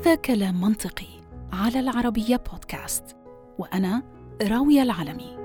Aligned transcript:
هذا 0.00 0.14
كلام 0.14 0.60
منطقي 0.60 1.20
على 1.52 1.80
العربية 1.80 2.36
بودكاست 2.36 3.16
وأنا 3.58 4.02
راوية 4.42 4.82
العلمي 4.82 5.36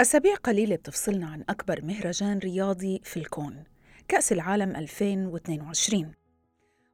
أسابيع 0.00 0.34
قليلة 0.34 0.76
بتفصلنا 0.76 1.26
عن 1.26 1.44
أكبر 1.48 1.84
مهرجان 1.84 2.38
رياضي 2.38 3.00
في 3.04 3.16
الكون 3.16 3.64
كأس 4.08 4.32
العالم 4.32 4.76
2022 4.76 6.12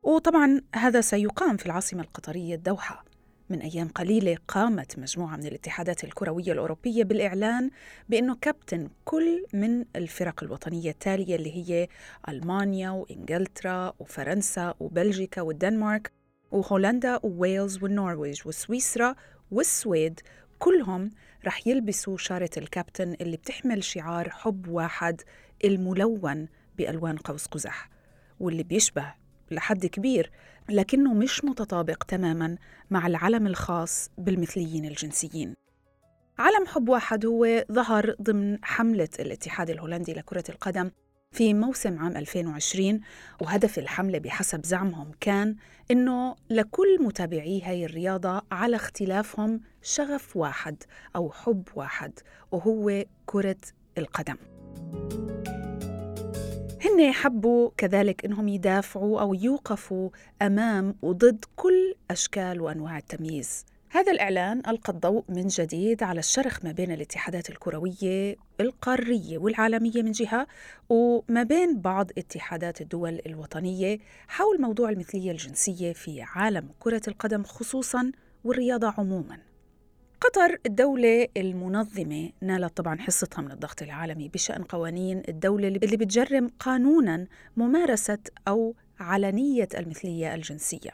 وطبعا 0.03 0.61
هذا 0.75 1.01
سيقام 1.01 1.57
في 1.57 1.67
العاصمة 1.67 2.03
القطرية 2.03 2.55
الدوحة. 2.55 3.05
من 3.53 3.61
أيام 3.61 3.89
قليلة 3.89 4.37
قامت 4.49 4.99
مجموعة 4.99 5.37
من 5.37 5.47
الاتحادات 5.47 6.05
الكروية 6.05 6.53
الأوروبية 6.53 7.05
بالإعلان 7.05 7.71
بأنه 8.09 8.37
كابتن 8.41 8.89
كل 9.05 9.45
من 9.53 9.85
الفرق 9.97 10.45
الوطنية 10.45 10.91
التالية 10.91 11.37
اللي 11.37 11.57
هي 11.57 11.89
ألمانيا 12.29 12.91
وإنجلترا 12.91 13.93
وفرنسا 13.99 14.75
وبلجيكا 14.81 15.43
والدنمارك 15.43 16.13
وهولندا 16.53 17.21
وويلز 17.23 17.83
والنرويج 17.83 18.41
وسويسرا 18.47 19.15
والسويد. 19.51 20.21
كلهم 20.59 21.11
رح 21.47 21.67
يلبسوا 21.67 22.17
شارة 22.17 22.51
الكابتن 22.57 23.17
اللي 23.21 23.37
بتحمل 23.37 23.85
شعار 23.85 24.31
حب 24.31 24.69
واحد 24.69 25.21
الملون 25.65 26.49
بألوان 26.79 27.17
قوس 27.17 27.47
قزح. 27.47 27.89
واللي 28.41 28.63
بيشبه 28.63 29.15
لحد 29.51 29.87
كبير 29.87 30.31
لكنه 30.69 31.15
مش 31.15 31.45
متطابق 31.45 32.05
تماما 32.05 32.57
مع 32.91 33.07
العلم 33.07 33.47
الخاص 33.47 34.11
بالمثليين 34.19 34.85
الجنسيين. 34.85 35.55
علم 36.39 36.67
حب 36.67 36.89
واحد 36.89 37.27
هو 37.27 37.65
ظهر 37.73 38.15
ضمن 38.23 38.59
حملة 38.65 39.09
الاتحاد 39.19 39.71
الهولندي 39.71 40.13
لكرة 40.13 40.45
القدم 40.49 40.91
في 41.33 41.55
موسم 41.55 41.99
عام 41.99 42.17
2020 42.17 43.01
وهدف 43.41 43.79
الحملة 43.79 44.19
بحسب 44.19 44.65
زعمهم 44.65 45.11
كان 45.21 45.57
إنه 45.91 46.37
لكل 46.51 47.03
متابعي 47.03 47.63
هاي 47.63 47.85
الرياضة 47.85 48.43
على 48.53 48.77
اختلافهم 48.77 49.61
شغف 49.83 50.37
واحد 50.37 50.83
أو 51.17 51.31
حب 51.33 51.69
واحد 51.75 52.13
وهو 52.53 53.05
كرة 53.27 53.57
القدم. 53.99 54.37
هن 56.93 57.13
حبوا 57.13 57.71
كذلك 57.77 58.25
إنهم 58.25 58.49
يدافعوا 58.49 59.21
أو 59.21 59.35
يوقفوا 59.35 60.11
أمام 60.43 60.95
وضد 61.03 61.45
كل 61.57 61.95
أشكال 62.11 62.61
وأنواع 62.61 62.99
التمييز. 62.99 63.65
هذا 63.91 64.13
الإعلان 64.13 64.59
ألقى 64.69 64.93
الضوء 64.93 65.25
من 65.29 65.47
جديد 65.47 66.03
على 66.03 66.19
الشرخ 66.19 66.65
ما 66.65 66.73
بين 66.73 66.93
الاتحادات 66.93 67.51
الكروية 67.51 68.37
القاريه 68.61 69.39
والعالمية 69.39 70.03
من 70.03 70.13
جهة 70.13 70.47
وما 70.89 71.43
بين 71.43 71.81
بعض 71.81 72.11
اتحادات 72.19 72.81
الدول 72.81 73.21
الوطنية 73.27 73.99
حول 74.29 74.61
موضوع 74.61 74.91
المثلية 74.91 75.31
الجنسية 75.31 75.93
في 75.93 76.23
عالم 76.23 76.69
كرة 76.79 77.03
القدم 77.09 77.43
خصوصا 77.43 78.13
والرياضة 78.45 78.95
عموما. 78.99 79.52
قطر 80.23 80.59
الدولة 80.67 81.29
المنظمة 81.37 82.31
نالت 82.41 82.77
طبعا 82.77 82.99
حصتها 83.01 83.43
من 83.43 83.53
الضغط 83.53 83.83
العالمي 83.83 84.29
بشأن 84.29 84.63
قوانين 84.63 85.23
الدولة 85.29 85.69
اللي 85.69 85.97
بتجرم 85.97 86.51
قانونا 86.59 87.27
ممارسة 87.57 88.19
أو 88.49 88.75
علنية 89.01 89.69
المثلية 89.79 90.35
الجنسية. 90.35 90.91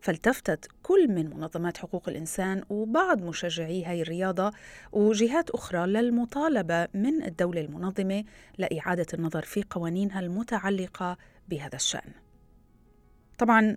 فالتفتت 0.00 0.68
كل 0.82 1.08
من 1.08 1.30
منظمات 1.30 1.76
حقوق 1.76 2.08
الإنسان 2.08 2.62
وبعض 2.68 3.22
مشجعي 3.22 3.84
هاي 3.84 4.02
الرياضة 4.02 4.52
وجهات 4.92 5.50
أخرى 5.50 5.86
للمطالبة 5.86 6.88
من 6.94 7.22
الدولة 7.22 7.60
المنظمة 7.60 8.24
لإعادة 8.58 9.06
النظر 9.14 9.42
في 9.42 9.64
قوانينها 9.70 10.20
المتعلقة 10.20 11.16
بهذا 11.48 11.76
الشأن. 11.76 12.12
طبعا 13.38 13.76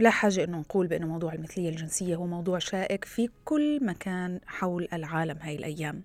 لا 0.00 0.10
حاجة 0.10 0.44
أنه 0.44 0.58
نقول 0.58 0.86
بأن 0.86 1.06
موضوع 1.06 1.32
المثلية 1.32 1.68
الجنسية 1.68 2.16
هو 2.16 2.26
موضوع 2.26 2.58
شائك 2.58 3.04
في 3.04 3.28
كل 3.44 3.84
مكان 3.84 4.40
حول 4.46 4.88
العالم 4.92 5.38
هاي 5.40 5.56
الأيام. 5.56 6.02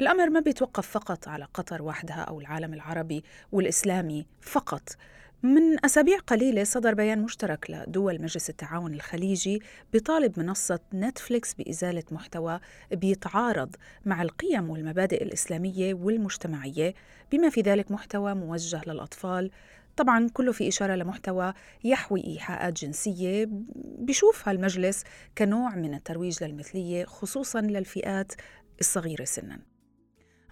الأمر 0.00 0.30
ما 0.30 0.40
بيتوقف 0.40 0.86
فقط 0.86 1.28
على 1.28 1.44
قطر 1.54 1.82
وحدها 1.82 2.20
أو 2.20 2.40
العالم 2.40 2.74
العربي 2.74 3.24
والإسلامي 3.52 4.26
فقط. 4.40 4.96
من 5.42 5.84
أسابيع 5.84 6.18
قليلة 6.18 6.64
صدر 6.64 6.94
بيان 6.94 7.22
مشترك 7.22 7.70
لدول 7.70 8.22
مجلس 8.22 8.50
التعاون 8.50 8.94
الخليجي 8.94 9.62
بطالب 9.94 10.38
منصة 10.40 10.80
نتفليكس 10.94 11.54
بإزالة 11.54 12.04
محتوى 12.10 12.60
بيتعارض 12.92 13.76
مع 14.06 14.22
القيم 14.22 14.70
والمبادئ 14.70 15.22
الإسلامية 15.22 15.94
والمجتمعية. 15.94 16.94
بما 17.32 17.48
في 17.48 17.60
ذلك 17.60 17.90
محتوى 17.90 18.34
موجه 18.34 18.80
للأطفال 18.86 19.50
طبعا 19.96 20.28
كله 20.32 20.52
في 20.52 20.68
إشارة 20.68 20.94
لمحتوى 20.94 21.52
يحوي 21.84 22.24
إيحاءات 22.26 22.72
جنسية 22.72 23.48
بشوفها 23.98 24.52
المجلس 24.52 25.04
كنوع 25.38 25.74
من 25.74 25.94
الترويج 25.94 26.44
للمثلية 26.44 27.04
خصوصا 27.04 27.60
للفئات 27.60 28.32
الصغيرة 28.80 29.24
سنا. 29.24 29.58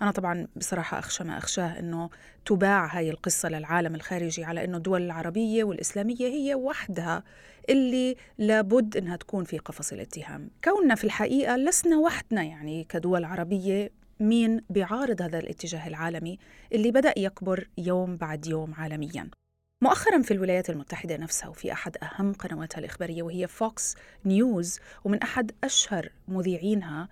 أنا 0.02 0.10
طبعا 0.10 0.46
بصراحة 0.56 0.98
أخشى 0.98 1.24
ما 1.24 1.38
أخشاه 1.38 1.78
أنه 1.78 2.10
تباع 2.44 2.86
هاي 2.96 3.10
القصة 3.10 3.48
للعالم 3.48 3.94
الخارجي 3.94 4.44
على 4.44 4.64
أنه 4.64 4.76
الدول 4.76 5.02
العربية 5.02 5.64
والإسلامية 5.64 6.26
هي 6.26 6.54
وحدها 6.54 7.24
اللي 7.70 8.16
لابد 8.38 8.96
أنها 8.96 9.16
تكون 9.16 9.44
في 9.44 9.58
قفص 9.58 9.92
الاتهام. 9.92 10.50
كوننا 10.64 10.94
في 10.94 11.04
الحقيقة 11.04 11.56
لسنا 11.56 11.98
وحدنا 11.98 12.42
يعني 12.42 12.84
كدول 12.84 13.24
عربية 13.24 13.90
مين 14.20 14.60
بيعارض 14.70 15.22
هذا 15.22 15.38
الاتجاه 15.38 15.88
العالمي 15.88 16.38
اللي 16.72 16.91
بدأ 16.91 17.14
يكبر 17.16 17.69
يوم 17.78 18.16
بعد 18.16 18.47
يوم 18.47 18.75
عالميا. 18.75 19.31
مؤخرا 19.82 20.22
في 20.22 20.31
الولايات 20.31 20.70
المتحدة 20.70 21.16
نفسها 21.16 21.48
وفي 21.48 21.72
أحد 21.72 21.97
أهم 22.03 22.32
قنواتها 22.32 22.78
الإخبارية 22.78 23.22
وهي 23.22 23.48
فوكس 23.48 23.97
News 24.24 24.78
ومن 25.04 25.22
أحد 25.22 25.53
أشهر 25.64 26.12
مذيعينها 26.28 27.09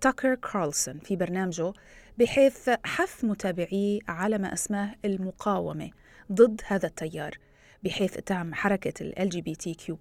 تاكر 0.00 0.34
كارلسون 0.34 0.98
في 0.98 1.16
برنامجه 1.16 1.72
بحيث 2.18 2.70
حث 2.84 3.24
متابعيه 3.24 4.00
على 4.08 4.38
ما 4.38 4.52
أسماه 4.52 4.94
المقاومة 5.04 5.90
ضد 6.32 6.60
هذا 6.66 6.86
التيار. 6.86 7.38
بحيث 7.82 8.16
اتهم 8.16 8.54
حركة 8.54 8.92
ال 9.00 9.32
LGBTQ+ 9.32 9.94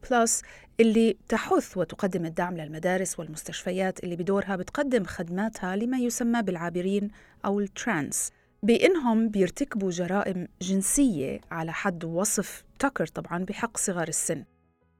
اللي 0.79 1.17
تحث 1.29 1.77
وتقدم 1.77 2.25
الدعم 2.25 2.57
للمدارس 2.57 3.19
والمستشفيات 3.19 4.03
اللي 4.03 4.15
بدورها 4.15 4.55
بتقدم 4.55 5.03
خدماتها 5.03 5.75
لما 5.75 5.97
يسمى 5.97 6.41
بالعابرين 6.41 7.11
أو 7.45 7.59
ال 7.59 7.71
trans 7.71 8.31
بإنهم 8.63 9.29
بيرتكبوا 9.29 9.91
جرائم 9.91 10.47
جنسية 10.61 11.41
على 11.51 11.73
حد 11.73 12.03
وصف 12.03 12.63
تاكر 12.79 13.07
طبعا 13.07 13.43
بحق 13.45 13.77
صغار 13.77 14.07
السن. 14.07 14.43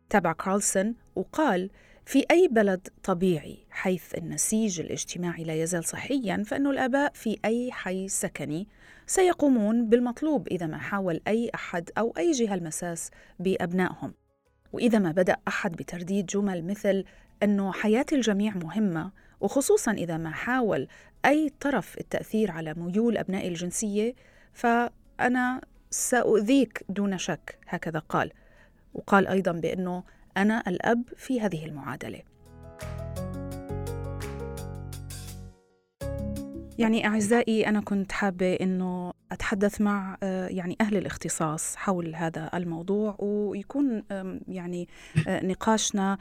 تابع 0.10 0.34
كارلسون 0.34 0.96
وقال 1.16 1.70
في 2.06 2.26
أي 2.32 2.48
بلد 2.48 2.88
طبيعي 3.04 3.58
حيث 3.70 4.16
النسيج 4.18 4.80
الاجتماعي 4.80 5.44
لا 5.44 5.56
يزال 5.64 5.84
صحيا 5.86 6.44
فإن 6.48 6.68
الآباء 6.68 7.12
في 7.14 7.38
أي 7.46 7.72
حي 7.72 8.08
سكني 8.08 8.68
سيقومون 9.12 9.90
بالمطلوب 9.90 10.48
إذا 10.48 10.68
ما 10.68 10.78
حاول 10.78 11.22
أي 11.28 11.52
أحد 11.56 11.90
أو 11.98 12.14
أي 12.18 12.32
جهة 12.32 12.54
المساس 12.54 13.12
بأبنائهم. 13.40 14.14
وإذا 14.74 15.00
ما 15.00 15.12
بدأ 15.12 15.38
أحد 15.48 15.72
بترديد 15.72 16.26
جمل 16.26 16.66
مثل 16.66 17.06
أنه 17.44 17.72
حياة 17.72 18.06
الجميع 18.12 18.54
مهمة 18.56 19.12
وخصوصا 19.42 19.92
إذا 19.92 20.18
ما 20.18 20.32
حاول 20.32 20.88
أي 21.26 21.52
طرف 21.60 21.98
التأثير 21.98 22.52
على 22.52 22.74
ميول 22.74 23.18
أبنائي 23.18 23.48
الجنسية 23.48 24.14
فأنا 24.54 25.62
سأؤذيك 25.90 26.86
دون 26.90 27.18
شك 27.18 27.60
هكذا 27.68 28.00
قال. 28.00 28.32
وقال 28.94 29.28
أيضا 29.28 29.52
بأنه 29.52 30.04
أنا 30.38 30.64
الأب 30.68 31.04
في 31.16 31.42
هذه 31.42 31.66
المعادلة. 31.66 32.22
يعني 36.82 37.08
أعزائي 37.08 37.68
أنا 37.68 37.82
كنت 37.82 38.12
حابة 38.12 38.54
أنه 38.54 39.11
أتحدث 39.32 39.82
مع 39.82 40.18
آه، 40.24 40.48
يعني 40.48 40.78
أهل 40.82 40.98
الاختصاص 40.98 41.76
حول 41.76 42.16
هذا 42.16 42.50
الموضوع 42.54 43.16
ويكون 43.20 44.04
يعني 44.48 44.88
آه، 45.28 45.46
نقاشنا 45.46 46.18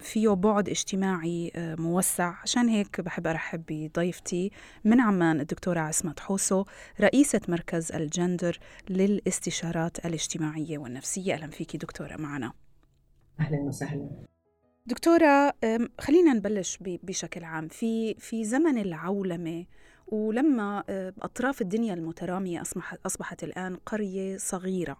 فيه 0.00 0.28
بعد 0.28 0.68
اجتماعي 0.68 1.52
آه، 1.56 1.74
موسع. 1.74 2.34
عشان 2.42 2.68
هيك 2.68 3.00
بحب 3.00 3.26
أرحب 3.26 3.62
بضيفتي 3.68 4.50
من 4.84 5.00
عمان 5.00 5.40
الدكتورة 5.40 5.80
عصمت 5.80 6.20
حوسو 6.20 6.64
رئيسة 7.00 7.40
مركز 7.48 7.92
الجندر 7.92 8.58
للاستشارات 8.90 10.06
الاجتماعية 10.06 10.78
والنفسية. 10.78 11.34
أهلا 11.34 11.50
فيكي 11.50 11.78
دكتورة 11.78 12.16
معنا. 12.16 12.52
أهلا 13.40 13.58
وسهلا. 13.58 14.10
دكتورة 14.86 15.52
خلينا 16.00 16.32
نبلش 16.32 16.78
بشكل 16.80 17.44
عام. 17.44 17.68
في 17.68 18.14
في 18.14 18.44
زمن 18.44 18.78
العولمة 18.78 19.66
ولما 20.06 20.84
أطراف 21.22 21.60
الدنيا 21.60 21.94
المترامية 21.94 22.62
أصبحت 23.06 23.44
الآن 23.44 23.76
قرية 23.76 24.36
صغيرة. 24.36 24.96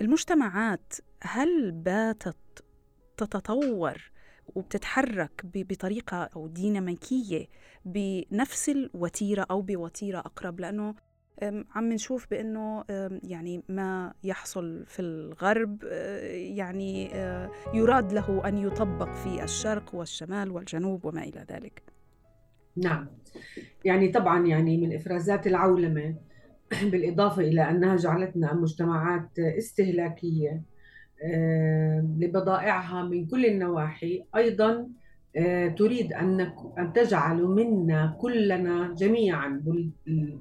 المجتمعات 0.00 0.94
هل 1.22 1.72
باتت 1.72 2.36
تتطور 3.16 4.12
وبتتحرك 4.54 5.42
بطريقة 5.44 6.16
أو 6.36 6.46
ديناميكية 6.46 7.46
بنفس 7.84 8.68
الوتيرة 8.68 9.46
أو 9.50 9.62
بوتيرة 9.62 10.18
أقرب؟ 10.18 10.60
لأنه 10.60 10.94
عم 11.74 11.92
نشوف 11.92 12.26
بأنه 12.30 12.84
يعني 13.22 13.62
ما 13.68 14.14
يحصل 14.24 14.84
في 14.86 15.02
الغرب 15.02 15.84
آه، 15.84 16.20
يعني 16.32 17.14
آه، 17.14 17.50
يراد 17.74 18.12
له 18.12 18.48
أن 18.48 18.58
يطبق 18.58 19.12
في 19.14 19.44
الشرق 19.44 19.94
والشمال 19.94 20.50
والجنوب 20.50 21.04
وما 21.04 21.22
إلى 21.22 21.46
ذلك. 21.50 21.82
نعم. 22.76 23.06
يعني 23.84 24.08
طبعا 24.08 24.46
يعني 24.46 24.76
من 24.76 24.94
إفرازات 24.94 25.46
العولمة 25.46 26.14
بالإضافة 26.90 27.42
إلى 27.42 27.70
أنها 27.70 27.96
جعلتنا 27.96 28.54
مجتمعات 28.54 29.38
استهلاكية 29.38 30.62
لبضائعها 32.18 33.02
من 33.02 33.26
كل 33.26 33.46
النواحي. 33.46 34.24
أيضا 34.36 34.88
آه، 35.36 35.68
تريد 35.68 36.12
أن 36.12 36.40
أن 36.78 36.92
تجعل 36.92 37.42
منا 37.42 38.16
كلنا 38.20 38.94
جميعا 38.94 39.62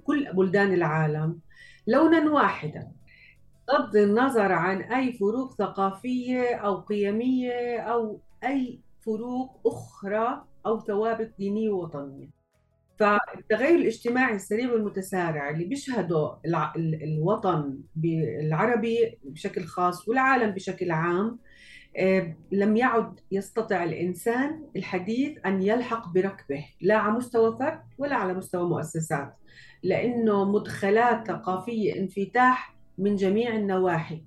كل 0.03 0.33
بلدان 0.33 0.73
العالم 0.73 1.39
لونا 1.87 2.31
واحدا. 2.31 2.91
بغض 3.67 3.95
النظر 3.95 4.51
عن 4.51 4.81
أي 4.81 5.13
فروق 5.13 5.53
ثقافية 5.53 6.55
أو 6.55 6.75
قيمية 6.75 7.79
أو 7.79 8.19
أي 8.43 8.79
فروق 9.01 9.59
أخرى 9.65 10.45
أو 10.65 10.79
ثوابت 10.79 11.33
دينية 11.39 11.69
ووطنية. 11.69 12.39
فالتغير 12.99 13.75
الاجتماعي 13.75 14.35
السريع 14.35 14.71
والمتسارع 14.73 15.49
اللي 15.49 15.65
بيشهده 15.65 16.37
الوطن 17.03 17.79
العربي 18.41 19.17
بشكل 19.23 19.63
خاص 19.63 20.07
والعالم 20.09 20.51
بشكل 20.51 20.91
عام 20.91 21.39
آه، 21.97 22.35
لم 22.51 22.77
يعد 22.77 23.19
يستطع 23.31 23.83
الإنسان 23.83 24.63
الحديث 24.75 25.37
أن 25.45 25.61
يلحق 25.61 26.13
بركبه 26.13 26.65
لا 26.81 26.97
على 26.97 27.13
مستوى 27.13 27.57
فرد 27.57 27.81
ولا 27.97 28.15
على 28.15 28.33
مستوى 28.33 28.69
مؤسسات 28.69 29.33
لأنه 29.83 30.51
مدخلات 30.51 31.27
ثقافية 31.27 31.99
انفتاح 31.99 32.75
من 32.97 33.15
جميع 33.15 33.55
النواحي. 33.55 34.23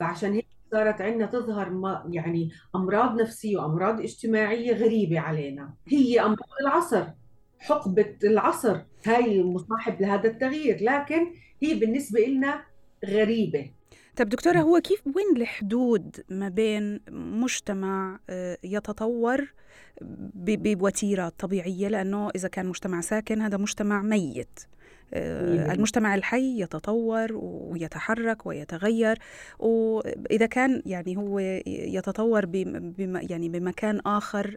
فعشان 0.00 0.32
هيك 0.32 0.46
صارت 0.74 1.00
عندنا 1.00 1.26
تظهر 1.26 1.70
ما 1.70 2.04
يعني 2.10 2.50
أمراض 2.74 3.20
نفسية 3.20 3.56
وأمراض 3.56 4.00
اجتماعية 4.00 4.74
غريبة 4.74 5.20
علينا. 5.20 5.74
هي 5.88 6.20
أمراض 6.20 6.48
العصر 6.60 7.04
حقبة 7.58 8.16
العصر. 8.24 8.80
هاي 9.06 9.42
مصاحب 9.42 10.00
لهذا 10.00 10.28
التغيير 10.28 10.78
لكن 10.80 11.26
هي 11.62 11.74
بالنسبة 11.74 12.20
لنا 12.20 12.64
غريبة. 13.06 13.70
طب 14.16 14.28
دكتورة 14.28 14.58
هو 14.58 14.80
كيف 14.80 15.06
وين 15.06 15.36
الحدود 15.36 16.24
ما 16.28 16.48
بين 16.48 17.00
مجتمع 17.10 18.20
آه، 18.30 18.58
يتطور 18.64 19.54
بوتيرة 20.36 21.28
طبيعية؟ 21.28 21.88
لأنه 21.88 22.30
إذا 22.36 22.48
كان 22.48 22.66
مجتمع 22.66 23.00
ساكن 23.00 23.40
هذا 23.40 23.56
مجتمع 23.56 24.02
ميت. 24.02 24.60
المجتمع 25.12 26.14
الحي 26.14 26.60
يتطور 26.60 27.28
ويتحرك 27.32 28.46
ويتغير 28.46 29.18
وإذا 29.58 30.46
كان 30.46 30.82
يعني 30.86 31.16
هو 31.16 31.38
يتطور 31.66 32.46
بم 32.46 33.16
يعني 33.30 33.48
بمكان 33.48 34.00
آخر 34.06 34.56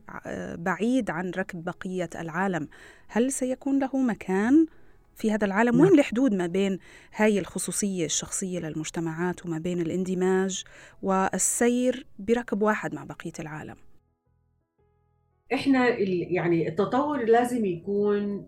بعيد 0.56 1.10
عن 1.10 1.32
ركب 1.38 1.64
بقية 1.64 2.10
العالم 2.16 2.68
هل 3.08 3.32
سيكون 3.32 3.80
له 3.80 3.98
مكان 3.98 4.66
في 5.16 5.32
هذا 5.32 5.46
العالم؟ 5.46 5.78
نعم. 5.78 5.82
وين 5.82 6.00
الحدود 6.00 6.34
ما 6.34 6.48
بين 6.48 6.80
هاي 7.16 7.40
الخصوصية 7.40 8.06
الشخصية 8.06 8.60
للمجتمعات 8.60 9.46
وما 9.46 9.58
بين 9.58 9.82
الاندماج 9.82 10.64
والسير 11.02 12.06
بركب 12.20 12.62
واحد 12.62 12.96
مع 12.96 13.04
بقية 13.04 13.34
العالم؟ 13.40 13.76
إحنا 15.54 15.88
يعني 16.30 16.68
التطور 16.68 17.26
لازم 17.26 17.66
يكون 17.66 18.48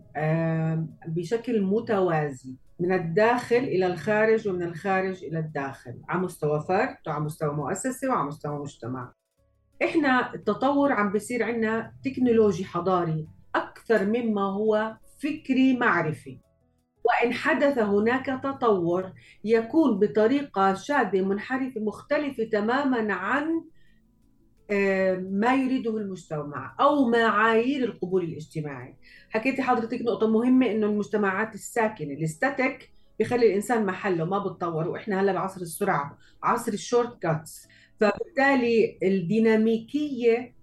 بشكل 1.06 1.62
متوازي 1.62 2.56
من 2.80 2.92
الداخل 2.92 3.56
إلى 3.56 3.86
الخارج 3.86 4.48
ومن 4.48 4.62
الخارج 4.62 5.24
إلى 5.24 5.38
الداخل 5.38 6.00
على 6.08 6.20
مستوى 6.20 6.60
فرد 6.68 6.96
وعلى 7.06 7.24
مستوى 7.24 7.54
مؤسسة 7.54 8.08
وعلى 8.08 8.26
مستوى 8.28 8.58
مجتمع. 8.58 9.12
إحنا 9.84 10.34
التطور 10.34 10.92
عم 10.92 11.12
بيصير 11.12 11.42
عندنا 11.42 11.92
تكنولوجي 12.04 12.64
حضاري 12.64 13.28
أكثر 13.54 14.04
مما 14.04 14.42
هو 14.42 14.96
فكري 15.22 15.76
معرفي. 15.76 16.38
وإن 17.04 17.32
حدث 17.32 17.78
هناك 17.78 18.26
تطور 18.26 19.12
يكون 19.44 19.98
بطريقة 19.98 20.74
شاذة 20.74 21.20
منحرفة 21.20 21.80
مختلفة 21.80 22.44
تماما 22.44 23.14
عن 23.14 23.64
ما 25.30 25.54
يريده 25.54 25.96
المجتمع 25.96 26.76
أو 26.80 27.08
معايير 27.08 27.84
القبول 27.84 28.24
الاجتماعي. 28.24 28.94
حكيتي 29.30 29.62
حضرتك 29.62 30.02
نقطة 30.02 30.28
مهمة 30.28 30.66
إنه 30.66 30.86
المجتمعات 30.86 31.54
الساكنة 31.54 32.14
ال 32.14 32.25
static 32.25 32.90
بخلي 33.20 33.46
الإنسان 33.46 33.86
محله 33.86 34.24
ما 34.24 34.38
بتطور 34.38 34.88
وإحنا 34.88 35.20
هلأ 35.20 35.32
بعصر 35.32 35.60
السرعة 35.60 36.18
عصر 36.42 36.72
ال 36.72 37.22
shortcuts. 37.22 37.68
فبالتالي 38.00 38.98
الديناميكية 39.02 40.54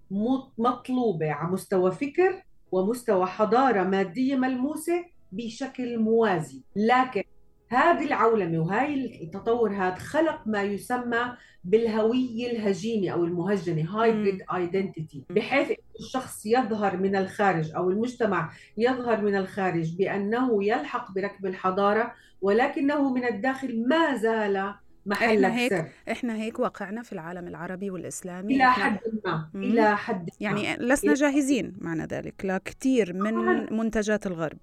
مطلوبة 0.58 1.32
على 1.32 1.52
مستوى 1.52 1.92
فكر 1.92 2.42
ومستوى 2.72 3.26
حضارة 3.26 3.82
مادية 3.82 4.36
ملموسة 4.36 5.04
بشكل 5.32 5.98
موازي. 5.98 6.62
لكن 6.76 7.22
هذه 7.70 8.04
العولمة 8.04 8.58
وهاي 8.58 9.22
التطور 9.22 9.72
هذا 9.72 9.94
خلق 9.94 10.40
ما 10.46 10.62
يسمى 10.62 11.36
بالهوية 11.68 12.50
الهجينة 12.50 13.12
أو 13.12 13.24
المهجنة 13.24 13.90
hybrid 13.90 14.42
identity 14.54 15.22
بحيث 15.30 15.78
الشخص 16.00 16.46
يظهر 16.46 16.96
من 16.96 17.16
الخارج 17.16 17.72
أو 17.76 17.90
المجتمع 17.90 18.50
يظهر 18.78 19.22
من 19.22 19.36
الخارج 19.36 19.96
بأنه 19.96 20.64
يلحق 20.64 21.12
بركب 21.12 21.46
الحضارة 21.46 22.12
ولكنه 22.40 23.12
من 23.14 23.24
الداخل 23.24 23.88
ما 23.88 24.16
زال 24.16 24.74
محل 25.06 25.44
إحنا 25.44 25.58
هيك 25.58 25.70
سر. 25.70 25.88
إحنا 26.12 26.36
هيك 26.36 26.58
واقعنا 26.58 27.02
في 27.02 27.12
العالم 27.12 27.48
العربي 27.48 27.90
والإسلامي. 27.90 28.54
إلى 28.54 28.64
حد 28.64 28.98
ما 29.24 29.48
إلى 29.54 29.96
حد 29.96 30.22
ما. 30.22 30.36
يعني 30.40 30.76
لسنا 30.76 31.14
جاهزين 31.14 31.76
معنى 31.80 32.04
ذلك 32.04 32.44
لكثير 32.44 33.12
من 33.12 33.34
منتجات 33.76 34.26
الغرب. 34.26 34.58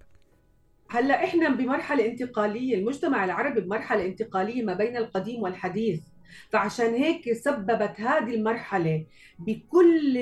هلأ 0.89 1.23
إحنا 1.23 1.49
بمرحلة 1.49 2.05
انتقالية 2.05 2.75
المجتمع 2.75 3.25
العربي 3.25 3.61
بمرحلة 3.61 4.05
انتقالية 4.05 4.63
ما 4.63 4.73
بين 4.73 4.97
القديم 4.97 5.41
والحديث. 5.41 6.01
فعشان 6.49 6.93
هيك 6.93 7.33
سببت 7.33 8.01
هذه 8.01 8.35
المرحلة 8.35 9.05
بكل 9.39 10.17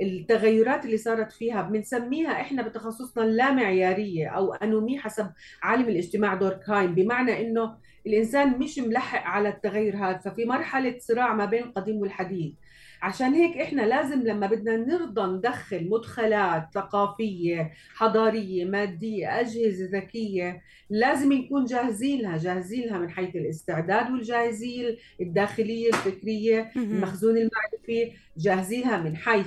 التغيرات 0.00 0.84
اللي 0.84 0.96
صارت 0.96 1.32
فيها. 1.32 1.62
بنسميها 1.62 2.30
إحنا 2.40 2.62
بتخصصنا 2.62 3.24
اللامعيارية 3.24 4.28
أو 4.28 4.54
انومي 4.54 4.98
حسب 4.98 5.30
عالم 5.62 5.88
الاجتماع 5.88 6.34
دوركهايم 6.34 6.94
بمعنى 6.94 7.40
إنه 7.40 7.76
الإنسان 8.06 8.58
مش 8.58 8.78
ملحق 8.78 9.22
على 9.22 9.48
التغير 9.48 9.96
هذا. 9.96 10.18
ففي 10.18 10.44
مرحلة 10.44 10.96
صراع 10.98 11.34
ما 11.34 11.44
بين 11.44 11.62
القديم 11.62 11.96
والحديث. 11.96 12.52
عشان 13.02 13.32
هيك 13.34 13.56
إحنا 13.56 13.82
لازم 13.82 14.22
لما 14.22 14.46
بدنا 14.46 14.76
نرضى 14.76 15.36
ندخل 15.36 15.88
مدخلات 15.90 16.68
ثقافية 16.74 17.72
حضارية 17.94 18.64
مادية 18.64 19.40
أجهزة 19.40 19.88
ذكية 19.98 20.62
لازم 20.90 21.32
نكون 21.32 21.64
جاهزين 21.64 22.20
لها 22.22 22.36
جاهزين 22.36 22.86
لها 22.88 22.98
من 22.98 23.10
حيث 23.10 23.36
الاستعداد 23.36 24.10
والجاهزية 24.10 24.96
الداخلية 25.20 25.88
الفكرية 25.88 26.70
المخزون 26.76 27.36
المعرفي 27.36 28.12
جاهزين 28.36 28.80
لها 28.80 29.02
من 29.02 29.16
حيث 29.16 29.46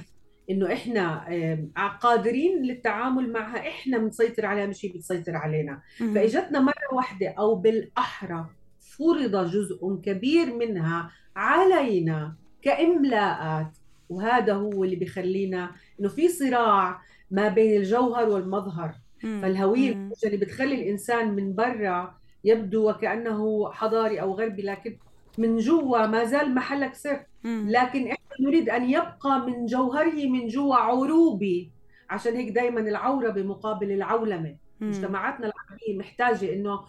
إنه 0.49 0.73
إحنا 0.73 1.25
قادرين 2.01 2.61
للتعامل 2.63 3.31
معها 3.31 3.67
إحنا 3.67 3.97
بنسيطر 3.97 4.45
عليها 4.45 4.65
مش 4.65 4.85
هي 4.85 4.89
بتسيطر 4.89 5.35
علينا. 5.35 5.81
فإجتنا 6.15 6.59
مرة 6.59 6.93
واحدة 6.93 7.29
أو 7.39 7.55
بالأحرى 7.55 8.45
فرض 8.97 9.51
جزء 9.51 9.99
كبير 10.03 10.55
منها 10.55 11.11
علينا 11.35 12.35
كإملاءات. 12.61 13.77
وهذا 14.09 14.53
هو 14.53 14.83
اللي 14.83 14.95
بيخلينا 14.95 15.71
إنه 15.99 16.09
في 16.09 16.27
صراع 16.27 17.01
ما 17.31 17.47
بين 17.47 17.77
الجوهر 17.77 18.29
والمظهر. 18.29 18.95
فالهوية. 19.21 20.09
اللي 20.25 20.37
بتخلي 20.37 20.75
الإنسان 20.75 21.35
من 21.35 21.55
برا 21.55 22.15
يبدو 22.43 22.89
وكأنه 22.89 23.71
حضاري 23.71 24.21
أو 24.21 24.33
غربي 24.33 24.61
لكن 24.61 24.97
من 25.37 25.57
جوا 25.57 26.07
ما 26.07 26.23
زال 26.23 26.55
محلك 26.55 26.95
سر. 26.95 27.25
لكن 27.45 28.07
إحنا 28.07 28.47
نريد 28.47 28.69
أن 28.69 28.89
يبقى 28.89 29.45
من 29.47 29.65
جوهره 29.65 30.27
من 30.27 30.47
جوا 30.47 30.75
عروبي. 30.75 31.71
عشان 32.09 32.35
هيك 32.35 32.49
دائما 32.49 32.79
العوربه 32.79 33.43
مقابل 33.43 33.91
العولمة. 33.91 34.55
مجتمعاتنا 34.81 35.51
العربية 35.51 35.97
محتاجة 35.99 36.53
إنه 36.53 36.79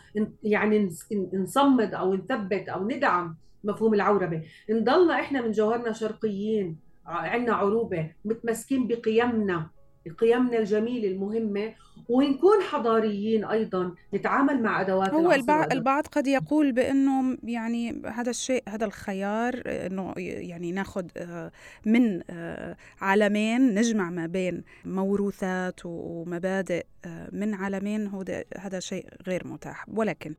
يعني 0.43 0.91
نصمد 1.35 1.95
أو 1.95 2.15
نثبت 2.15 2.69
أو 2.69 2.89
ندعم 2.89 3.37
مفهوم 3.65 3.95
العوربه 3.95 4.43
نضلنا 4.71 5.15
إحنا 5.15 5.41
من 5.41 5.51
جوهرنا 5.51 5.93
شرقيين 5.93 6.77
عندنا 7.07 7.55
عروبة 7.55 8.11
متمسكين 8.25 8.87
بقيمنا 8.87 9.71
قيمنا 10.19 10.59
الجميله 10.59 11.09
المهمة 11.09 11.75
ونكون 12.09 12.63
حضاريين 12.63 13.45
أيضا 13.45 13.95
نتعامل 14.15 14.63
مع 14.63 14.81
أدوات 14.81 15.15
هو 15.15 15.33
البعض 15.33 15.73
البعض 15.73 16.07
قد 16.07 16.27
يقول 16.27 16.73
بأنه 16.73 17.39
يعني 17.45 18.03
هذا 18.07 18.31
الشيء 18.31 18.63
هذا 18.69 18.85
الخيار 18.85 19.63
إنه 19.67 20.15
يعني 20.17 20.73
ناخذ 20.73 21.07
آه، 21.17 21.53
من 21.87 22.23
آه، 22.31 22.77
عالمين 23.01 23.75
نجمع 23.75 24.11
ما 24.11 24.27
بين 24.27 24.65
موروثات 24.85 25.81
ومبادئ 25.85 26.85
آه، 27.05 27.29
من 27.33 27.55
عالمين 27.55 28.07
هو 28.07 28.25
هذا 28.59 28.81
شيء 28.81 29.07
غير 29.27 29.47
متاح. 29.47 29.87
ولكن 29.89 30.35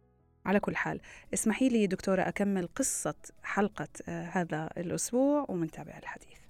على 0.45 0.59
كل 0.59 0.75
حال. 0.75 0.99
اسمحي 1.33 1.69
لي 1.69 1.87
دكتورة 1.87 2.21
أكمل 2.21 2.67
قصة 2.75 3.15
حلقة 3.43 3.87
آه، 4.07 4.25
هذا 4.25 4.69
الأسبوع 4.77 5.45
ومنتابع 5.49 5.97
الحديث. 5.97 6.43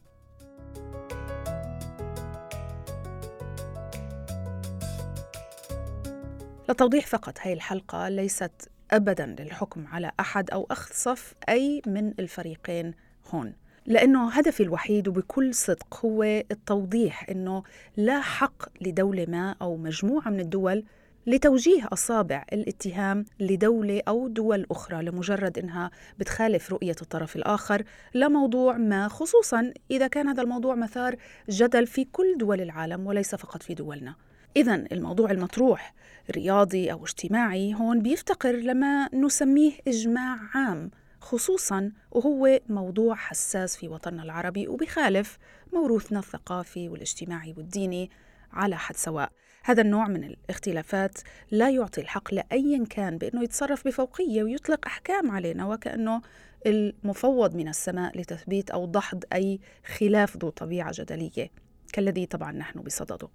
للتوضيح 6.70 7.08
فقط 7.08 7.38
هاي 7.42 7.54
الحلقة 7.54 8.10
ليست 8.10 8.70
أبدا 8.92 9.36
للحكم 9.40 9.88
على 9.88 10.12
أحد 10.20 10.52
أو 10.52 10.68
أخذ 10.72 10.94
صف 10.94 11.34
أي 11.50 11.82
من 11.88 12.14
الفريقين 12.20 12.94
هون 13.30 13.54
لأنه 13.86 14.30
هدفي 14.30 14.64
الوحيد 14.64 15.08
وبكل 15.08 15.54
صدق 15.54 16.06
هو 16.06 16.24
التوضيح 16.24 17.30
أنه 17.30 17.64
لا 17.98 18.22
حق 18.22 18.64
لدولة 18.82 19.26
ما 19.30 19.56
أو 19.62 19.78
مجموعة 19.78 20.30
من 20.30 20.40
الدول 20.40 20.84
لتوجيه 21.28 21.88
أصابع 21.94 22.46
الاتهام 22.54 23.26
لدولة 23.40 24.02
أو 24.08 24.28
دول 24.28 24.66
أخرى 24.72 25.04
لمجرد 25.04 25.60
أنها 25.60 25.92
بتخالف 26.20 26.72
رؤية 26.72 26.96
الطرف 27.02 27.36
الآخر 27.36 27.84
لموضوع 28.14 28.78
ما 28.78 29.08
خصوصا 29.08 29.74
إذا 29.92 30.08
كان 30.08 30.28
هذا 30.28 30.42
الموضوع 30.42 30.76
مثار 30.76 31.16
جدل 31.50 31.88
في 31.88 32.06
كل 32.06 32.38
دول 32.38 32.62
العالم 32.62 33.08
وليس 33.08 33.36
فقط 33.36 33.64
في 33.64 33.74
دولنا. 33.74 34.16
إذا 34.58 34.76
الموضوع 34.76 35.32
المطروح 35.32 35.94
رياضي 36.32 36.92
أو 36.92 37.04
اجتماعي 37.04 37.74
هون 37.74 38.02
بيفتقر 38.02 38.52
لما 38.56 39.10
نسميه 39.14 39.72
إجماع 39.88 40.40
عام 40.54 40.92
خصوصا 41.22 41.92
وهو 42.12 42.60
موضوع 42.70 43.16
حساس 43.16 43.78
في 43.78 43.88
وطننا 43.88 44.24
العربي 44.24 44.68
وبيخالف 44.68 45.38
موروثنا 45.74 46.20
الثقافي 46.20 46.90
والاجتماعي 46.90 47.54
والديني 47.58 48.10
على 48.54 48.78
حد 48.78 48.96
سواء. 48.96 49.32
هذا 49.66 49.82
النوع 49.82 50.08
من 50.08 50.24
الاختلافات 50.24 51.18
لا 51.52 51.70
يعطي 51.70 52.02
الحق 52.02 52.34
لأي 52.34 52.86
كان 52.90 53.18
بأنه 53.18 53.44
يتصرف 53.44 53.88
بفوقية 53.88 54.44
ويطلق 54.44 54.86
أحكام 54.86 55.32
علينا 55.32 55.66
وكأنه 55.66 56.22
المفوض 56.66 57.56
من 57.56 57.68
السماء 57.68 58.18
لتثبيت 58.18 58.72
أو 58.72 58.86
دحض 58.86 59.24
أي 59.34 59.60
خلاف 59.98 60.38
ذو 60.38 60.50
طبيعة 60.50 60.92
جدلية 60.94 61.52
كالذي 61.94 62.26
طبعا 62.26 62.52
نحن 62.52 62.80
بصدده. 62.80 63.30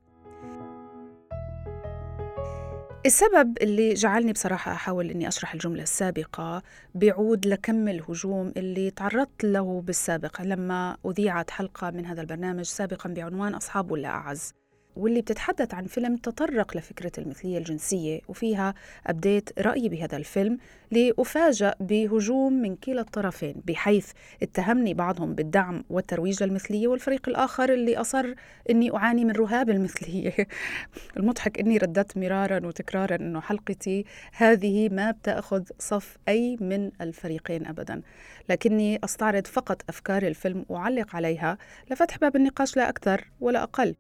السبب 3.06 3.58
اللي 3.62 3.94
جعلني 3.94 4.32
بصراحة 4.32 4.72
أحاول 4.72 5.10
إني 5.10 5.28
أشرح 5.28 5.52
الجملة 5.52 5.82
السابقة 5.82 6.62
بيعود 6.94 7.46
لكم 7.46 7.88
الهجوم 7.88 8.52
اللي 8.56 8.90
تعرضت 8.90 9.44
له 9.44 9.80
بالسابق 9.80 10.42
لما 10.42 10.96
أذيعت 11.06 11.50
حلقة 11.50 11.90
من 11.90 12.06
هذا 12.06 12.20
البرنامج 12.20 12.64
سابقا 12.64 13.08
بعنوان 13.08 13.54
أصحاب 13.54 13.90
ولا 13.90 14.08
أعز 14.08 14.54
واللي 14.98 15.20
بتتحدث 15.20 15.74
عن 15.74 15.84
فيلم 15.84 16.16
تطرق 16.16 16.76
لفكرة 16.76 17.12
المثلية 17.18 17.58
الجنسية 17.58 18.20
وفيها 18.28 18.74
أبديت 19.06 19.60
رأيي 19.60 19.88
بهذا 19.88 20.16
الفيلم 20.16 20.58
لأفاجأ 20.90 21.74
بهجوم 21.80 22.52
من 22.52 22.76
كلا 22.76 23.00
الطرفين 23.00 23.54
بحيث 23.66 24.10
اتهمني 24.42 24.94
بعضهم 24.94 25.34
بالدعم 25.34 25.84
والترويج 25.90 26.42
للمثلية 26.42 26.88
والفريق 26.88 27.28
الآخر 27.28 27.72
اللي 27.72 27.96
أصر 27.96 28.34
أني 28.70 28.96
أعاني 28.96 29.24
من 29.24 29.30
رهاب 29.32 29.70
المثلية. 29.70 30.34
المضحك 31.16 31.58
أني 31.58 31.78
رددت 31.78 32.16
مرارا 32.16 32.66
وتكرارا 32.66 33.16
أنه 33.16 33.40
حلقتي 33.40 34.04
هذه 34.32 34.88
ما 34.88 35.10
بتأخذ 35.10 35.62
صف 35.78 36.16
أي 36.28 36.56
من 36.60 36.90
الفريقين 37.00 37.66
أبدا. 37.66 38.02
لكني 38.48 38.98
أستعرض 39.04 39.46
فقط 39.46 39.82
أفكار 39.88 40.22
الفيلم 40.22 40.64
وأعلق 40.68 41.16
عليها 41.16 41.58
لفتح 41.90 42.18
باب 42.18 42.36
النقاش 42.36 42.76
لا 42.76 42.88
أكثر 42.88 43.30
ولا 43.40 43.62
أقل. 43.62 43.94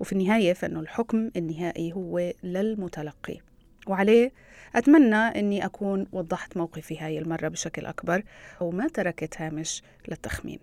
وفي 0.00 0.12
النهاية 0.12 0.52
فإنه 0.52 0.80
الحكم 0.80 1.30
النهائي 1.36 1.92
هو 1.92 2.32
للمتلقي. 2.42 3.38
وعليه 3.86 4.32
أتمنى 4.74 5.16
أني 5.16 5.64
أكون 5.64 6.06
وضحت 6.12 6.56
موقفي 6.56 6.98
هاي 6.98 7.18
المرة 7.18 7.48
بشكل 7.48 7.86
أكبر 7.86 8.22
وما 8.60 8.88
تركت 8.88 9.40
هامش 9.40 9.82
للتخمين. 10.08 10.58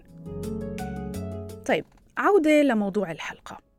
طيب 1.65 1.85
عودة 2.17 2.61
لموضوع 2.61 3.11
الحلقة. 3.11 3.72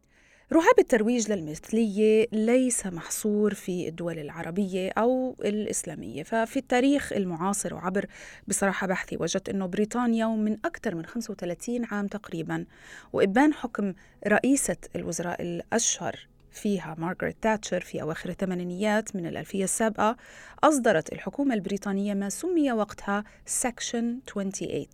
رهاب 0.54 0.78
الترويج 0.78 1.32
للمثلية 1.32 2.26
ليس 2.32 2.86
محصور 2.86 3.54
في 3.54 3.88
الدول 3.88 4.18
العربية 4.18 4.90
أو 4.90 5.36
الإسلامية 5.44 6.22
ففي 6.22 6.56
التاريخ 6.56 7.12
المعاصر 7.12 7.74
وعبر 7.74 8.06
بصراحة 8.48 8.86
بحثي 8.86 9.16
وجدت 9.16 9.48
أنه 9.48 9.66
بريطانيا 9.66 10.26
ومن 10.26 10.52
أكثر 10.64 10.94
من 10.94 11.06
35 11.06 11.84
عام 11.84 12.06
تقريبا 12.06 12.66
وإبان 13.12 13.54
حكم 13.54 13.94
رئيسة 14.26 14.76
الوزراء 14.96 15.42
الأشهر 15.42 16.28
فيها 16.50 16.96
مارغريت 16.98 17.36
تاتشر 17.42 17.80
في 17.80 18.02
أواخر 18.02 18.30
الثمانينيات 18.30 19.16
من 19.16 19.26
الألفية 19.26 19.64
السابقة 19.64 20.16
أصدرت 20.64 21.12
الحكومة 21.12 21.54
البريطانية 21.54 22.14
ما 22.14 22.28
سمي 22.28 22.72
وقتها 22.72 23.24
Section 23.46 24.18
28 24.34 24.86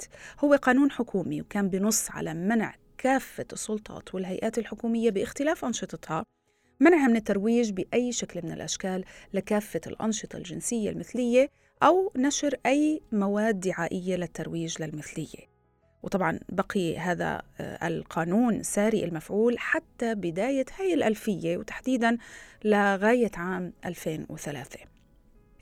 هو 0.45 0.55
قانون 0.55 0.91
حكومي 0.91 1.41
وكان 1.41 1.69
بنص 1.69 2.11
على 2.11 2.35
منع 2.35 2.75
كافة 3.01 3.47
السلطات 3.53 4.15
والهيئات 4.15 4.59
الحكومية 4.59 5.11
باختلاف 5.11 5.65
أنشطتها. 5.65 6.25
منعها 6.81 7.09
من 7.09 7.17
الترويج 7.17 7.71
بأي 7.71 8.13
شكل 8.13 8.41
من 8.45 8.53
الأشكال 8.53 9.05
لكافة 9.35 9.81
الأنشطة 9.87 10.37
الجنسية 10.37 10.91
المثلية 10.91 11.51
أو 11.83 12.13
نشر 12.17 12.55
أي 12.67 13.01
مواد 13.13 13.61
دعائية 13.61 14.17
للترويج 14.17 14.83
للمثلية. 14.83 15.51
وطبعا 16.03 16.41
بقي 16.49 16.99
هذا 16.99 17.43
آه، 17.61 17.89
القانون 17.89 18.63
ساري 18.63 19.05
المفعول 19.05 19.59
حتى 19.59 20.15
بداية 20.15 20.67
هاي 20.79 20.95
الألفية 20.95 21.57
وتحديدا 21.57 22.19
لغاية 22.65 23.31
عام 23.37 23.73
2003 23.85 24.81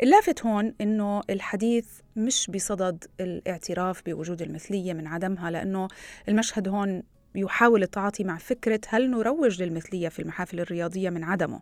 اللافت 0.02 0.47
هون 0.47 0.75
إنه 0.80 1.23
الحديث 1.30 1.87
مش 2.16 2.50
بصدد 2.50 3.04
الاعتراف 3.21 4.02
بوجود 4.07 4.42
المثلية 4.42 4.92
من 4.92 5.07
عدمها 5.07 5.50
لأنه 5.50 5.88
المشهد 6.28 6.68
هون 6.68 7.02
يحاول 7.35 7.82
التعاطي 7.82 8.25
مع 8.25 8.38
فكرة 8.38 8.80
هل 8.88 9.11
نروج 9.11 9.62
للمثلية 9.62 10.08
في 10.08 10.23
المحافل 10.23 10.61
الرياضية 10.61 11.11
من 11.11 11.25
عدمه. 11.25 11.61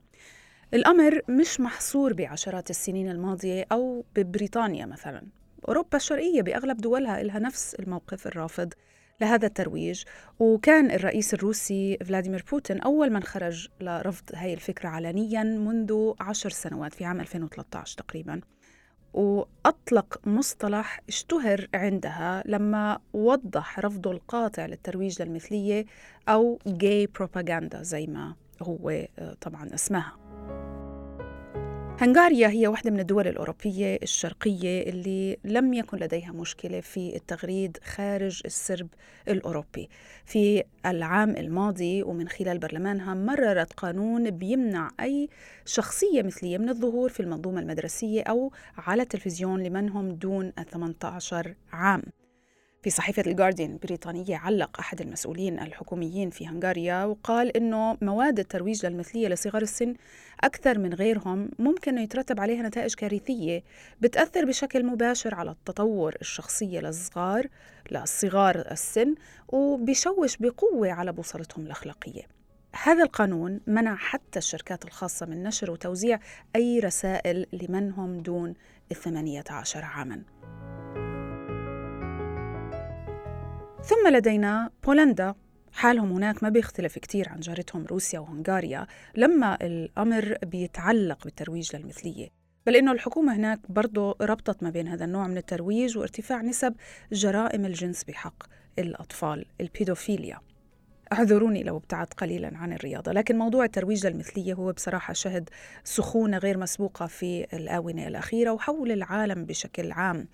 الأمر 0.75 1.21
مش 1.29 1.61
محصور 1.61 2.13
بعشرات 2.13 2.71
السنين 2.71 3.11
الماضية 3.11 3.65
أو 3.73 4.05
ببريطانيا 4.17 4.87
مثلا. 4.87 5.23
أوروبا 5.69 5.97
الشرقية 5.97 6.43
بأغلب 6.43 6.77
دولها 6.77 7.23
لها 7.23 7.39
نفس 7.39 7.75
الموقف 7.75 8.27
الرافض 8.27 8.73
لهذا 9.21 9.47
الترويج 9.47 10.05
وكان 10.39 10.91
الرئيس 10.91 11.35
الروسي 11.35 11.99
فلاديمير 12.05 12.45
بوتين 12.51 12.81
أول 12.81 13.11
من 13.11 13.23
خرج 13.23 13.69
لرفض 13.81 14.25
هذه 14.35 14.55
الفكرة 14.55 14.89
علنيا 14.89 15.43
منذ 15.43 16.13
عشر 16.21 16.51
سنوات 16.51 16.95
في 16.95 17.05
عام 17.05 17.21
2013 17.21 17.97
تقريباً. 17.99 18.41
وأطلق 19.17 20.21
مصطلح 20.27 21.01
اشتهر 21.09 21.69
عندها 21.75 22.43
لما 22.47 22.99
وضح 23.13 23.79
رفضه 23.81 24.11
القاطع 24.11 24.67
للترويج 24.67 25.23
للمثلية 25.23 25.87
أو 26.29 26.59
gay 26.69 27.07
propaganda 27.19 27.77
زي 27.77 28.07
ما 28.07 28.35
هو 28.63 28.91
آه، 28.91 29.35
طبعا 29.41 29.75
اسمها. 29.75 30.13
هنغاريا 32.01 32.49
هي 32.49 32.67
واحدة 32.67 32.91
من 32.91 33.01
الدول 33.01 33.27
الأوروبية 33.29 33.99
الشرقية 34.03 34.83
اللي 34.91 35.37
لم 35.45 35.75
يكن 35.75 35.99
لديها 35.99 36.33
مشكلة 36.33 36.81
في 36.81 37.17
التغريد 37.17 37.79
خارج 37.85 38.43
السرب 38.45 38.89
الأوروبي. 39.29 39.89
في 40.25 40.63
العام 40.87 41.31
الماضي 41.31 42.03
ومن 42.03 42.29
خلال 42.29 42.59
برلمانها 42.59 43.15
مررت 43.15 43.73
قانون 43.73 44.31
بيمنع 44.31 44.91
أي 45.01 45.29
شخصية 45.65 46.23
مثلية 46.23 46.59
من 46.59 46.69
الظهور 46.69 47.09
في 47.09 47.21
المنظومة 47.21 47.61
المدرسية 47.61 48.23
أو 48.23 48.53
على 48.79 49.03
التلفزيون 49.03 49.63
لمن 49.63 49.89
هم 49.89 50.09
دون 50.13 50.53
18 50.73 51.55
عام. 51.73 52.03
في 52.87 52.91
صحيفة 52.91 53.23
الجارديان 53.27 53.73
البريطانية 53.73 54.37
علق 54.37 54.79
أحد 54.79 55.01
المسؤولين 55.01 55.59
الحكوميين 55.59 56.31
في 56.31 56.47
هنغاريا 56.49 57.05
وقال 57.05 57.57
إنه 57.57 57.97
مواد 58.03 58.39
الترويج 58.39 58.87
للمثلية 58.87 59.29
لصغار 59.29 59.63
السن 59.63 59.95
أكثر 60.41 60.79
من 60.79 60.95
غيرهم 60.95 61.51
ممكن 61.59 61.99
يترتب 61.99 62.41
عليها 62.41 62.63
نتائج 62.63 62.95
كارثية 62.95 63.63
بتأثر 64.01 64.45
بشكل 64.45 64.87
مباشر 64.87 65.35
على 65.35 65.51
التطور 65.51 66.15
الشخصية 66.21 66.81
للصغار 66.81 67.47
للصغار 67.91 68.57
السن 68.71 69.15
وبيشوش 69.49 70.37
بقوة 70.37 70.93
على 70.93 71.13
بوصلتهم 71.13 71.67
الأخلاقية. 71.67 72.23
هذا 72.83 73.03
القانون 73.03 73.61
منع 73.67 73.97
حتى 73.97 74.39
الشركات 74.39 74.85
الخاصة 74.85 75.27
من 75.27 75.43
نشر 75.43 75.71
وتوزيع 75.71 76.19
أي 76.57 76.81
رسائل 76.81 77.47
لمن 77.53 77.91
هم 77.91 78.19
دون 78.19 78.55
الثمانية 78.91 79.45
عشر 79.51 79.85
عاماً. 79.85 80.36
ثم 83.87 84.09
لدينا 84.09 84.71
بولندا. 84.85 85.35
حالهم 85.73 86.13
هناك 86.13 86.43
ما 86.43 86.49
بيختلف 86.49 86.99
كتير 86.99 87.29
عن 87.29 87.41
جارتهم 87.41 87.87
روسيا 87.87 88.19
وهنغاريا 88.19 88.87
لما 89.17 89.59
الأمر 89.63 90.39
بيتعلق 90.43 91.25
بالترويج 91.25 91.77
للمثلية. 91.77 92.29
بل 92.67 92.77
إنه 92.77 92.93
الحكومة 92.93 93.37
هناك 93.37 93.61
برضو 93.69 94.17
ربطت 94.21 94.63
ما 94.63 94.71
بين 94.71 94.89
هذا 94.89 95.05
النوع 95.05 95.27
من 95.27 95.37
الترويج 95.37 95.99
وارتفاع 95.99 96.43
نسب 96.43 96.75
جرائم 97.13 97.65
الجنس 97.65 98.05
بحق 98.05 98.43
الأطفال 98.79 99.45
البيدوفيليا. 99.61 100.41
اعذروني 101.13 101.63
لو 101.63 101.77
ابتعدت 101.77 102.15
قليلا 102.15 102.51
عن 102.55 102.73
الرياضة 102.73 103.13
لكن 103.13 103.39
موضوع 103.39 103.65
الترويج 103.65 104.07
للمثلية 104.07 104.55
هو 104.55 104.73
بصراحة 104.73 105.13
شهد 105.13 105.51
سخونة 105.85 106.39
غير 106.39 106.59
مسبوقة 106.59 107.07
في 107.07 107.47
الآونة 107.53 108.07
الأخيرة 108.07 108.51
وحول 108.51 108.93
العالم 108.93 109.45
بشكل 109.45 109.93
عام. 109.93 110.29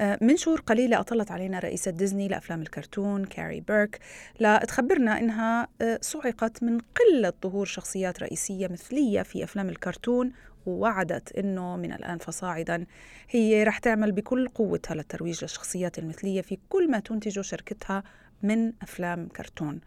آه، 0.00 0.18
من 0.20 0.36
شهور 0.36 0.60
قليلة 0.60 1.00
أطلت 1.00 1.30
علينا 1.30 1.58
رئيسة 1.58 1.90
ديزني 1.90 2.28
لأفلام 2.28 2.62
الكرتون 2.62 3.24
كاري 3.24 3.60
بيرك. 3.60 3.98
لتخبرنا 4.40 5.18
أنها 5.18 5.68
آه، 5.80 5.98
صعقت 6.02 6.62
من 6.62 6.78
قلة 6.78 7.32
ظهور 7.42 7.66
شخصيات 7.66 8.22
رئيسية 8.22 8.68
مثلية 8.68 9.22
في 9.22 9.44
أفلام 9.44 9.68
الكرتون 9.68 10.32
ووعدت 10.66 11.32
إنه 11.38 11.76
من 11.76 11.92
الآن 11.92 12.18
فصاعدا. 12.18 12.86
هي 13.30 13.64
رح 13.64 13.78
تعمل 13.78 14.12
بكل 14.12 14.48
قوتها 14.48 14.94
للترويج 14.94 15.42
للشخصيات 15.42 15.98
المثلية 15.98 16.40
في 16.40 16.58
كل 16.68 16.90
ما 16.90 16.98
تنتجه 16.98 17.40
شركتها 17.40 18.02
من 18.42 18.72
أفلام 18.82 19.28
كرتون. 19.28 19.80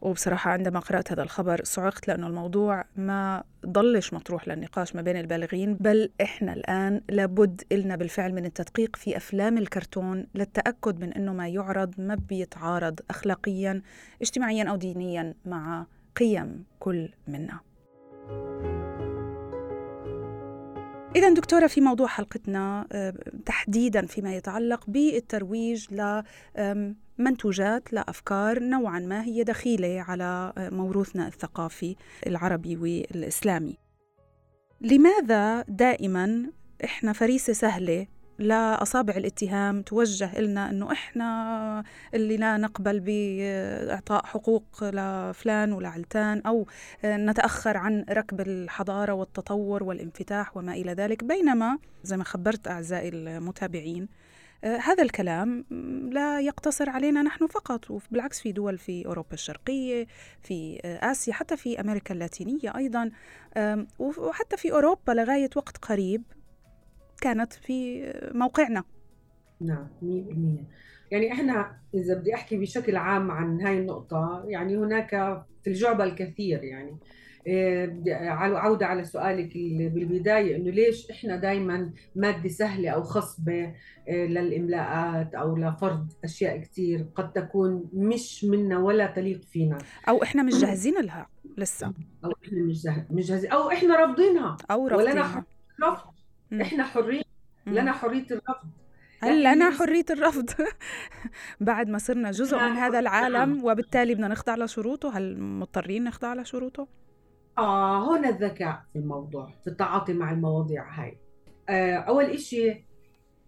وبصراحة 0.00 0.50
عندما 0.50 0.80
قرأت 0.80 1.12
هذا 1.12 1.22
الخبر 1.22 1.60
صعقت 1.64 2.08
لأنه 2.08 2.26
الموضوع 2.26 2.84
ما 2.96 3.44
ضلش 3.66 4.14
مطروح 4.14 4.48
للنقاش 4.48 4.96
ما 4.96 5.02
بين 5.02 5.16
البالغين 5.16 5.74
بل 5.74 6.10
إحنا 6.22 6.52
الآن 6.52 7.00
لابد 7.08 7.62
إلنا 7.72 7.96
بالفعل 7.96 8.32
من 8.32 8.46
التدقيق 8.46 8.96
في 8.96 9.16
أفلام 9.16 9.58
الكرتون 9.58 10.26
للتأكد 10.34 11.00
من 11.00 11.12
أنه 11.12 11.32
ما 11.32 11.48
يعرض 11.48 11.94
ما 11.98 12.14
بيتعارض 12.14 13.00
أخلاقيا 13.10 13.82
اجتماعيا 14.22 14.64
أو 14.70 14.76
دينيا 14.76 15.34
مع 15.46 15.86
قيم 16.16 16.64
كل 16.78 17.08
منا. 17.28 17.60
إذا 21.16 21.34
دكتورة 21.34 21.66
في 21.66 21.80
موضوع 21.80 22.06
حلقتنا 22.06 22.86
آه، 22.92 23.14
تحديدا 23.46 24.06
فيما 24.06 24.36
يتعلق 24.36 24.84
بالترويج 24.88 25.86
لمنتوجات 27.18 27.92
لأفكار 27.92 28.62
نوعا 28.62 28.98
ما 28.98 29.24
هي 29.24 29.44
دخيلة 29.44 30.04
على 30.08 30.52
آه، 30.58 30.70
موروثنا 30.70 31.26
الثقافي 31.26 31.96
العربي 32.26 32.76
والإسلامي. 32.76 33.76
لماذا 34.80 35.62
دائما 35.62 36.50
إحنا 36.84 37.12
فريسة 37.12 37.52
سهلة 37.52 38.06
لأصابع 38.40 39.14
الاتهام 39.16 39.82
توجه 39.82 40.40
لنا 40.40 40.70
أنه 40.70 40.92
إحنا 40.92 41.84
اللي 42.14 42.36
لا 42.36 42.56
نقبل 42.56 43.00
بإعطاء 43.00 44.26
حقوق 44.26 44.64
لفلان 44.82 45.72
ولعلتان 45.72 46.42
أو 46.46 46.66
نتأخر 47.04 47.76
عن 47.76 48.04
ركب 48.10 48.40
الحضارة 48.40 49.12
والتطور 49.12 49.82
والانفتاح 49.82 50.56
وما 50.56 50.72
إلى 50.72 50.92
ذلك. 50.92 51.24
بينما 51.24 51.78
زي 52.04 52.16
ما 52.16 52.24
خبرت 52.24 52.68
أعزائي 52.68 53.08
المتابعين 53.08 54.08
هذا 54.64 55.02
الكلام 55.02 55.64
لا 56.12 56.40
يقتصر 56.40 56.90
علينا 56.90 57.22
نحن 57.22 57.46
فقط 57.46 57.90
وبالعكس 57.90 58.40
في 58.40 58.52
دول 58.52 58.78
في 58.78 59.06
أوروبا 59.06 59.32
الشرقية 59.32 60.06
في 60.42 60.80
آسيا 60.84 61.32
حتى 61.32 61.56
في 61.56 61.80
أمريكا 61.80 62.14
اللاتينية 62.14 62.76
أيضا 62.76 63.10
وحتى 63.98 64.56
في 64.56 64.72
أوروبا 64.72 65.12
لغاية 65.12 65.50
وقت 65.56 65.76
قريب 65.76 66.22
كانت 67.20 67.52
في 67.52 68.02
موقعنا. 68.34 68.84
نعم 69.60 69.88
100% 70.02 70.64
يعني 71.10 71.32
إحنا 71.32 71.76
إذا 71.94 72.14
بدي 72.14 72.34
أحكي 72.34 72.56
بشكل 72.56 72.96
عام 72.96 73.30
عن 73.30 73.60
هاي 73.60 73.78
النقطة 73.78 74.44
يعني 74.46 74.76
هناك 74.76 75.10
في 75.62 75.70
الجعبة 75.70 76.04
الكثير 76.04 76.64
يعني 76.64 76.96
إيه، 77.46 78.30
عودة 78.32 78.86
على 78.86 79.04
سؤالك 79.04 79.52
بالبداية 79.94 80.56
إنه 80.56 80.70
ليش 80.70 81.10
إحنا 81.10 81.36
دائما 81.36 81.90
مادة 82.16 82.48
سهلة 82.48 82.90
أو 82.90 83.02
خصبة 83.02 83.74
إيه، 84.08 84.26
للإملاءات 84.26 85.34
أو 85.34 85.56
لفرض 85.56 86.12
أشياء 86.24 86.58
كثير 86.58 87.06
قد 87.14 87.32
تكون 87.32 87.88
مش 87.92 88.44
منا 88.44 88.78
ولا 88.78 89.06
تليق 89.06 89.42
فينا؟ 89.42 89.78
أو 90.08 90.22
إحنا 90.22 90.42
مش 90.42 90.54
جاهزين 90.60 90.94
لها 91.00 91.26
لسه. 91.58 91.92
أو 92.24 92.32
إحنا 92.44 92.62
مش 93.10 93.26
جاهزين 93.26 93.50
أو 93.50 93.70
إحنا 93.70 93.96
رافضينها. 93.96 94.56
أو 94.70 94.86
رافضينها. 94.88 95.44
رفض 95.82 96.10
إحنا 96.52 96.84
حرين 96.84 97.22
لنا 97.66 97.92
حرية 97.92 98.26
الرفض. 98.30 98.70
هل 99.22 99.42
لنا 99.42 99.70
حرية 99.70 100.04
الرفض. 100.10 100.50
بعد 101.60 101.88
ما 101.88 101.98
صرنا 101.98 102.30
جزء 102.30 102.56
من 102.58 102.72
هذا 102.76 102.98
العالم 102.98 103.64
وبالتالي 103.64 104.14
بدنا 104.14 104.28
نخضع 104.28 104.56
لشروطه. 104.56 105.18
هل 105.18 105.40
مضطرين 105.40 106.04
نخضع 106.04 106.34
لشروطه؟ 106.34 106.88
آه 107.58 108.16
هنا 108.16 108.28
الذكاء 108.28 108.84
في 108.92 108.98
الموضوع 108.98 109.54
في 109.64 109.70
التعاطي 109.70 110.12
مع 110.12 110.32
المواضيع 110.32 110.90
هاي. 110.90 111.18
آه 111.68 111.94
أول 111.96 112.24
إشي 112.24 112.86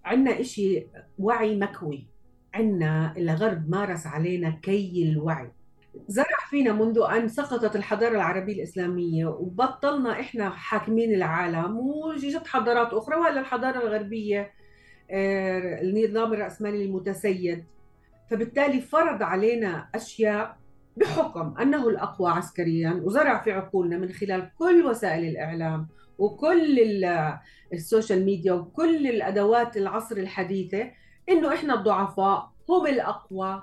عندنا 0.04 0.40
إشي 0.40 0.86
وعي 1.18 1.56
مكوي. 1.56 2.08
عندنا 2.54 3.14
الغرب 3.16 3.70
مارس 3.70 4.06
علينا 4.06 4.50
كي 4.50 5.10
الوعي. 5.12 5.52
زرع 6.08 6.38
فينا 6.50 6.72
منذ 6.72 7.00
أن 7.12 7.28
سقطت 7.28 7.76
الحضارة 7.76 8.14
العربية 8.14 8.54
الإسلامية 8.54 9.26
وبطلنا 9.26 10.20
إحنا 10.20 10.50
حاكمين 10.50 11.14
العالم 11.14 11.76
وجت 11.78 12.46
حضارات 12.46 12.92
أخرى 12.92 13.16
وهلا 13.16 13.40
الحضارة 13.40 13.78
الغربية 13.78 14.52
آه، 15.10 15.82
النظام 15.82 16.32
الرأسمالي 16.32 16.84
المتسيد. 16.84 17.64
فبالتالي 18.30 18.80
فرض 18.80 19.22
علينا 19.22 19.88
أشياء 19.94 20.56
بحكم 20.96 21.54
أنه 21.60 21.88
الأقوى 21.88 22.30
عسكريا 22.30 23.00
وزرع 23.04 23.42
في 23.42 23.52
عقولنا 23.52 23.98
من 23.98 24.08
خلال 24.12 24.50
كل 24.58 24.86
وسائل 24.86 25.24
الإعلام 25.24 25.88
وكل 26.18 27.04
السوشيال 27.72 28.24
ميديا 28.24 28.52
وكل 28.52 29.06
الأدوات 29.06 29.76
العصر 29.76 30.16
الحديثة 30.16 30.90
إنه 31.28 31.54
إحنا 31.54 31.74
الضعفاء 31.74 32.52
هم 32.68 32.86
الأقوى 32.86 33.62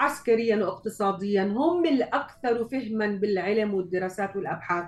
عسكريا 0.00 0.56
واقتصاديا 0.64 1.42
هم 1.42 1.86
الأكثر 1.86 2.64
فهما 2.64 3.06
بالعلم 3.06 3.74
والدراسات 3.74 4.36
والأبحاث. 4.36 4.84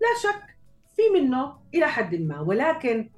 لا 0.00 0.08
شك 0.22 0.56
في 0.96 1.20
منه 1.20 1.56
إلى 1.74 1.86
حد 1.86 2.14
ما 2.14 2.40
ولكن 2.40 3.10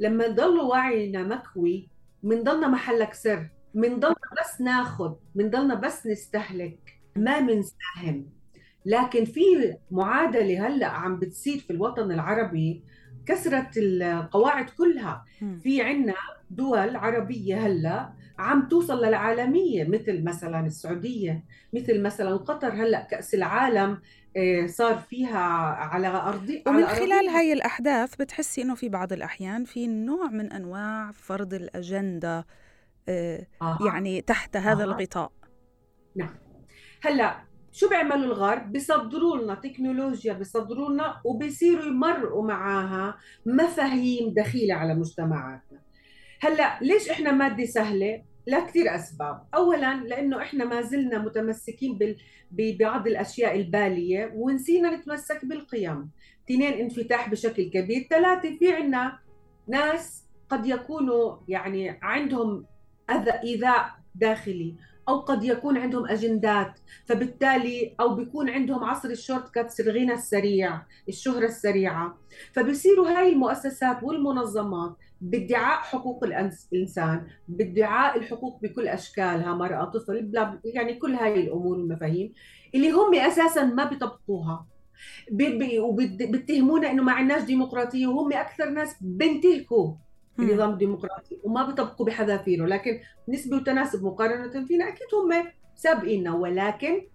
لما 0.00 0.28
نضل 0.28 0.60
وعينا 0.60 1.22
مكوي 1.22 1.88
منضلنا 2.22 2.68
محلك 2.68 3.14
سر 3.14 3.48
منضلنا 3.74 4.14
بس 4.40 4.60
ناخذ 4.60 5.14
منضلنا 5.34 5.74
بس 5.74 6.06
نستهلك. 6.06 7.00
ما 7.16 7.40
منساهم. 7.40 8.26
لكن 8.86 9.24
في 9.24 9.76
معادلة 9.90 10.66
هلأ 10.66 10.86
عم 10.86 11.18
بتصير 11.18 11.58
في 11.58 11.70
الوطن 11.72 12.12
العربي 12.12 12.84
كسرت 13.26 13.70
القواعد 13.76 14.70
كلها. 14.70 15.24
في 15.62 15.82
عنا 15.82 16.14
دول 16.50 16.96
عربية 16.96 17.66
هلأ 17.66 18.12
عم 18.40 18.68
توصل 18.68 19.04
للعالمية 19.04 19.84
مثل 19.84 20.24
مثلا 20.24 20.66
السعودية 20.66 21.44
مثل 21.72 22.02
مثلا 22.02 22.36
قطر 22.36 22.68
هلأ 22.68 23.00
كأس 23.10 23.34
العالم 23.34 24.00
آه، 24.36 24.66
صار 24.66 24.98
فيها 24.98 25.38
على 25.74 26.08
أرضي 26.08 26.62
ومن 26.66 26.84
على 26.84 26.96
خلال 26.96 27.28
هاي 27.28 27.52
الأحداث 27.52 28.16
بتحسي 28.16 28.62
إنه 28.62 28.74
في 28.74 28.88
بعض 28.88 29.12
الأحيان 29.12 29.64
في 29.64 29.86
نوع 29.86 30.26
من 30.30 30.52
أنواع 30.52 31.12
فرض 31.12 31.54
الأجندة 31.54 32.46
آه. 33.08 33.78
يعني 33.86 34.20
تحت 34.20 34.56
هذا 34.56 34.82
آه. 34.82 34.84
الغطاء 34.84 35.32
نعم 36.16 36.34
هلأ 37.02 37.50
شو 37.72 37.88
بيعملوا 37.88 38.24
الغرب؟ 38.24 38.72
بيصدروا 38.72 39.36
لنا 39.36 39.54
تكنولوجيا 39.54 40.32
بيصدروا 40.32 40.90
لنا 40.90 41.20
وبيصيروا 41.24 41.84
يمرقوا 41.84 42.44
معاها 42.44 43.16
مفاهيم 43.46 44.34
دخيلة 44.34 44.74
على 44.74 44.94
مجتمعاتنا. 44.94 45.78
هلأ 46.40 46.78
ليش 46.82 47.10
إحنا 47.10 47.32
مادة 47.32 47.64
سهلة؟ 47.64 48.22
لكثير 48.46 48.94
أسباب، 48.94 49.42
اولا 49.54 49.94
لأنه 49.94 50.42
إحنا 50.42 50.64
ما 50.64 50.82
زلنا 50.82 51.18
متمسكين 51.18 51.98
بال... 51.98 52.16
ببعض 52.50 53.06
الأشياء 53.06 53.56
البالية 53.56 54.32
ونسينا 54.34 54.96
نتمسك 54.96 55.44
بالقيم. 55.44 56.10
اثنين 56.44 56.72
انفتاح 56.72 57.30
بشكل 57.30 57.62
كبير، 57.62 58.06
ثلاثة 58.10 58.56
في 58.58 58.72
عنا 58.72 59.18
ناس 59.68 60.24
قد 60.48 60.66
يكونوا 60.66 61.36
يعني 61.48 61.98
عندهم 62.02 62.66
اذى 63.10 63.30
إيذاء 63.30 63.90
داخلي 64.14 64.74
أو 65.08 65.20
قد 65.20 65.44
يكون 65.44 65.78
عندهم 65.78 66.06
أجندات. 66.06 66.78
فبالتالي 67.06 67.94
أو 68.00 68.14
بيكون 68.14 68.50
عندهم 68.50 68.84
عصر 68.84 69.08
ال 69.08 69.54
shortcuts 69.54 69.80
الغنى 69.80 70.12
السريع 70.12 70.82
الشهرة 71.08 71.46
السريعة. 71.46 72.18
فبصيروا 72.52 73.08
هاي 73.08 73.32
المؤسسات 73.32 74.02
والمنظمات 74.02 74.96
بادعاء 75.20 75.78
حقوق 75.80 76.24
الإنسان 76.24 77.26
بادعاء 77.48 78.18
الحقوق 78.18 78.62
بكل 78.62 78.88
أشكالها 78.88 79.54
مرأة 79.54 79.84
طفل 79.84 80.32
يعني 80.64 80.94
كل 80.94 81.14
هاي 81.14 81.40
الأمور 81.40 81.78
والمفاهيم 81.78 82.32
اللي 82.74 82.90
هم 82.90 83.14
أساسا 83.14 83.64
ما 83.64 83.84
بيطبقوها. 83.84 84.66
وبيتهمونا 85.80 86.90
إنه 86.90 87.02
ما 87.02 87.12
عندناش 87.12 87.42
ديمقراطية 87.42 88.06
وهم 88.06 88.32
أكثر 88.32 88.70
ناس 88.70 88.96
بنتهكوا 89.00 89.94
النظام 90.38 90.70
الديمقراطي 90.70 91.38
وما 91.44 91.66
بيطبقوا 91.66 92.06
بحذافيره. 92.06 92.66
لكن 92.66 93.00
نسبة 93.28 93.56
وتناسب 93.56 94.04
مقارنة 94.04 94.66
فينا 94.66 94.88
أكيد 94.88 95.06
هم 95.14 95.46
سابقيننا. 95.74 96.34
ولكن 96.34 97.06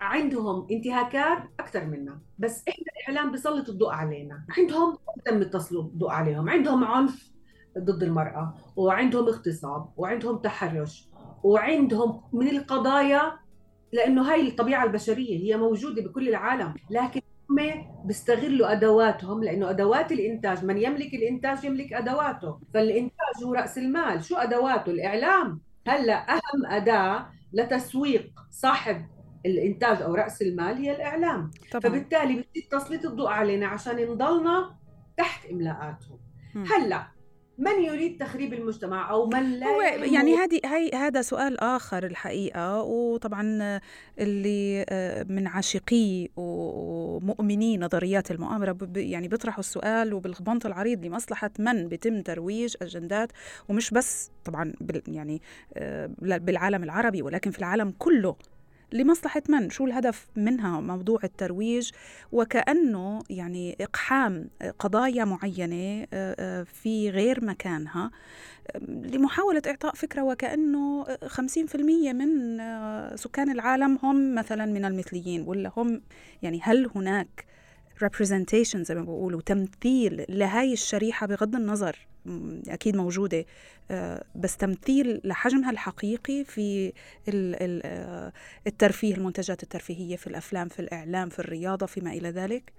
عندهم 0.00 0.66
انتهاكات 0.70 1.38
أكثر 1.60 1.84
منا 1.84 2.20
بس 2.38 2.64
إحنا 2.68 2.84
الإعلام 2.96 3.32
بيسلط 3.32 3.68
الضوء 3.68 3.90
علينا. 3.90 4.44
عندهم 4.58 4.98
تم 5.24 5.42
تسلط 5.42 5.84
الضوء 5.84 6.10
عليهم 6.10 6.48
عندهم 6.48 6.84
عنف 6.84 7.32
ضد 7.78 8.02
المرأة 8.02 8.54
وعندهم 8.76 9.28
اغتصاب 9.28 9.88
وعندهم 9.96 10.38
تحرش 10.38 11.08
وعندهم 11.42 12.22
من 12.32 12.48
القضايا 12.48 13.32
لأنه 13.92 14.32
هاي 14.32 14.48
الطبيعة 14.48 14.84
البشرية 14.84 15.38
هي 15.38 15.56
موجودة 15.56 16.02
بكل 16.02 16.28
العالم 16.28 16.74
لكن 16.90 17.20
هم 17.50 17.56
بيستغلوا 18.04 18.72
أدواتهم 18.72 19.44
لأنه 19.44 19.70
أدوات 19.70 20.12
الإنتاج 20.12 20.64
من 20.64 20.78
يملك 20.78 21.14
الإنتاج 21.14 21.64
يملك 21.64 21.92
أدواته. 21.92 22.58
فالإنتاج 22.74 23.44
هو 23.44 23.54
رأس 23.54 23.78
المال 23.78 24.24
شو 24.24 24.36
أدواته؟ 24.36 24.90
الإعلام. 24.90 25.60
هلأ 25.86 26.34
أهم 26.34 26.66
أداة 26.66 27.26
لتسويق 27.52 28.30
صاحب 28.50 29.06
الإنتاج 29.48 30.02
أو 30.02 30.14
رأس 30.14 30.42
المال 30.42 30.76
هي 30.76 30.96
الإعلام. 30.96 31.50
طبعا. 31.70 31.82
فبالتالي 31.82 32.34
بصير 32.34 32.68
تسليط 32.70 33.06
الضوء 33.06 33.28
علينا 33.28 33.66
عشان 33.66 33.96
نضلنا 33.96 34.76
تحت 35.16 35.46
إملاءاتهم. 35.50 36.18
هلأ 36.54 37.18
من 37.58 37.82
يريد 37.84 38.20
تخريب 38.20 38.54
المجتمع 38.54 39.10
أو 39.10 39.26
من 39.26 39.58
لا 39.58 39.66
هو 39.66 39.80
يعني 39.82 40.36
هذه 40.36 40.60
هي 40.64 40.90
هذا 40.90 41.22
سؤال 41.22 41.60
آخر 41.60 42.06
الحقيقة. 42.06 42.82
وطبعا 42.82 43.80
اللي 44.18 44.84
آه، 44.88 45.26
من 45.28 45.46
عاشقي 45.46 46.28
ومؤمني 46.36 47.78
نظريات 47.78 48.30
المؤامرة 48.30 48.78
يعني 48.96 49.28
بيطرحوا 49.28 49.60
السؤال 49.60 50.14
وبالبنط 50.14 50.66
العريض 50.66 51.04
لمصلحة 51.04 51.50
من 51.58 51.88
بيتم 51.88 52.20
ترويج 52.20 52.74
أجندات. 52.82 53.32
ومش 53.68 53.90
بس 53.90 54.30
طبعا 54.44 54.72
يعني 55.08 55.42
آه، 55.74 56.10
بالعالم 56.20 56.84
العربي 56.84 57.22
ولكن 57.22 57.50
في 57.50 57.58
العالم 57.58 57.94
كله. 57.98 58.36
لمصلحة 58.92 59.42
من؟ 59.48 59.70
شو 59.70 59.86
الهدف 59.86 60.26
منها 60.36 60.80
موضوع 60.80 61.20
الترويج 61.24 61.90
وكأنه 62.32 63.22
يعني 63.30 63.76
إقحام 63.80 64.50
قضايا 64.78 65.24
معينة 65.24 66.06
آه، 66.12 66.36
آه، 66.38 66.62
في 66.62 67.10
غير 67.10 67.44
مكانها 67.44 68.10
لمحاولة 68.88 69.62
إعطاء 69.66 69.94
فكرة 69.94 70.22
وكأنه 70.22 71.04
50% 71.26 72.12
من 72.12 72.60
آه، 72.60 73.16
سكان 73.16 73.50
العالم 73.50 73.98
هم 74.02 74.34
مثلا 74.34 74.66
من 74.66 74.84
المثليين 74.84 75.42
ولا 75.48 75.72
هم 75.76 76.02
يعني 76.42 76.60
هل 76.62 76.90
هناك 76.94 77.46
representation 78.04 78.76
زي 78.76 78.94
ما 78.94 79.02
بقولوا 79.02 79.40
تمثيل 79.40 80.24
لهاي 80.28 80.72
الشريحة 80.72 81.26
بغض 81.26 81.54
النظر 81.56 82.08
أكيد 82.68 82.96
موجودة. 82.96 83.44
آه، 83.90 84.24
بس 84.34 84.56
تمثيل 84.56 85.20
لحجمها 85.24 85.70
الحقيقي 85.70 86.44
في 86.44 86.92
آه، 87.34 88.32
الترفيه 88.66 89.14
المنتجات 89.14 89.62
الترفيهية 89.62 90.16
في 90.16 90.26
الأفلام 90.26 90.68
في 90.68 90.80
الإعلام 90.80 91.28
في 91.28 91.38
الرياضة 91.38 91.86
فيما 91.86 92.12
إلى 92.12 92.30
ذلك. 92.30 92.72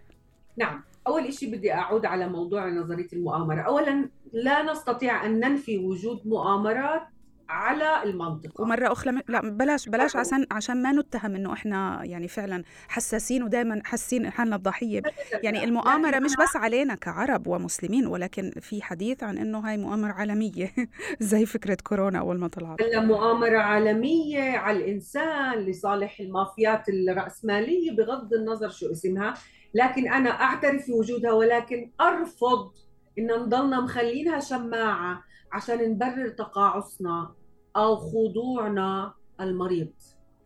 نعم. 0.57 0.83
أول 1.07 1.33
شيء 1.33 1.55
بدي 1.55 1.73
أعود 1.73 2.05
على 2.05 2.29
موضوع 2.29 2.69
نظرية 2.69 3.07
المؤامرة. 3.13 3.61
أولا 3.61 4.09
لا 4.33 4.71
نستطيع 4.71 5.25
أن 5.25 5.39
ننفي 5.39 5.77
وجود 5.77 6.27
مؤامرات 6.27 7.01
على 7.49 8.03
المنطقة. 8.03 8.61
ومرة 8.61 8.91
أخرى 8.91 9.21
لا 9.27 9.41
بلاش 9.41 9.89
بلاش 9.89 10.15
عشان 10.15 10.45
عشان 10.51 10.81
ما 10.81 10.91
نتهم 10.91 11.35
إنه 11.35 11.53
إحنا 11.53 12.01
يعني 12.03 12.27
فعلا 12.27 12.63
حساسين 12.87 13.43
ودائما 13.43 13.81
حاسين 13.85 14.29
حالنا 14.29 14.55
الضحية. 14.55 15.01
يعني 15.43 15.63
المؤامرة 15.63 16.19
مش 16.19 16.31
بس 16.35 16.55
علينا 16.55 16.95
كعرب 16.95 17.47
ومسلمين 17.47 18.07
ولكن 18.07 18.51
في 18.61 18.81
حديث 18.81 19.23
عن 19.23 19.37
إنه 19.37 19.59
هاي 19.59 19.77
مؤامرة 19.77 20.11
عالمية. 20.11 20.73
زي 21.19 21.45
فكرة 21.45 21.77
كورونا 21.83 22.19
أول 22.19 22.39
ما 22.39 22.47
طلعت. 22.47 22.81
هلا 22.81 23.01
مؤامرة 23.01 23.57
عالمية 23.57 24.57
على 24.57 24.77
الإنسان 24.77 25.53
لصالح 25.59 26.19
المافيات 26.19 26.83
الرأسمالية 26.89 27.91
بغض 27.91 28.33
النظر 28.33 28.69
شو 28.69 28.91
اسمها. 28.91 29.33
لكن 29.73 30.13
أنا 30.13 30.29
أعترف 30.29 30.87
بوجودها 30.87 31.31
ولكن 31.31 31.91
أرفض 32.01 32.71
إن 33.19 33.27
نضلنا 33.27 33.81
مخلينها 33.81 34.39
شماعة 34.39 35.23
عشان 35.51 35.91
نبرر 35.91 36.29
تقاعسنا. 36.29 37.38
أو 37.75 37.95
خضوعنا 37.95 39.13
المريض. 39.41 39.89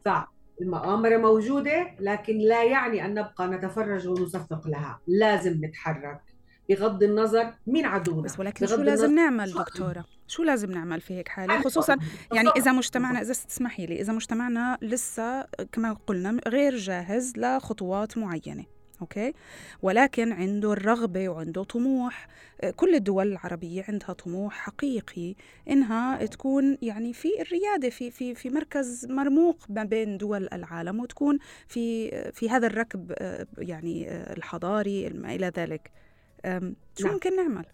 فالمؤامرة 0.05 1.17
موجودة 1.17 1.95
لكن 1.99 2.37
لا 2.37 2.63
يعني 2.63 3.05
أن 3.05 3.13
نبقى 3.13 3.47
نتفرج 3.47 4.07
ونصفق 4.07 4.67
لها. 4.67 4.99
لازم 5.07 5.65
نتحرك. 5.65 6.21
بغض 6.69 7.03
النظر 7.03 7.53
مين 7.67 7.85
عدونا. 7.85 8.21
بس 8.21 8.39
ولكن 8.39 8.65
شو 8.65 8.75
لازم 8.75 9.15
نعمل 9.15 9.53
دكتورة؟ 9.53 10.05
شو 10.27 10.43
لازم 10.43 10.71
نعمل 10.71 11.01
في 11.01 11.13
هيك 11.13 11.27
حالة؟ 11.27 11.61
خصوصا 11.61 11.97
يعني 12.33 12.49
إذا 12.57 12.71
مجتمعنا 12.71 13.21
إذا 13.21 13.33
تسمحي 13.33 13.85
لي 13.85 14.01
إذا 14.01 14.13
مجتمعنا 14.13 14.77
لسه 14.81 15.47
كما 15.71 15.93
قلنا 16.07 16.41
غير 16.47 16.75
جاهز 16.75 17.33
لخطوات 17.37 18.17
معينة. 18.17 18.65
أوكي 19.03 19.33
ولكن 19.81 20.31
عنده 20.31 20.73
الرغبة 20.73 21.29
وعنده 21.29 21.63
طموح 21.63 22.27
آه، 22.61 22.71
كل 22.71 22.95
الدول 22.95 23.31
العربية 23.31 23.85
عندها 23.87 24.13
طموح 24.13 24.53
حقيقي 24.53 25.35
إنها 25.69 26.25
تكون 26.25 26.77
يعني 26.81 27.13
في 27.13 27.29
الريادة 27.41 27.89
في 27.89 28.11
في 28.11 28.35
في 28.35 28.49
مركز 28.49 29.05
مرموق 29.09 29.57
ما 29.69 29.83
بين 29.83 30.17
دول 30.17 30.47
العالم 30.53 30.99
وتكون 30.99 31.39
في 31.67 32.11
في 32.31 32.49
هذا 32.49 32.67
الركب 32.67 33.13
آه، 33.17 33.47
يعني 33.57 34.09
آه، 34.09 34.33
الحضاري 34.33 35.09
ما 35.09 35.35
إلى 35.35 35.51
ذلك 35.57 35.91
شو 36.97 37.05
نعم. 37.05 37.13
ممكن 37.13 37.35
نعمل؟ 37.35 37.65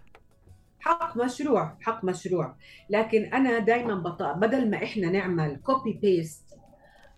حق 0.79 1.17
مشروع 1.17 1.77
حق 1.81 2.03
مشروع 2.03 2.55
لكن 2.89 3.25
أنا 3.33 3.59
دائما 3.59 3.95
بدل 4.35 4.69
ما 4.69 4.83
إحنا 4.83 5.09
نعمل 5.09 5.59
copy 5.63 5.93
paste 5.93 6.48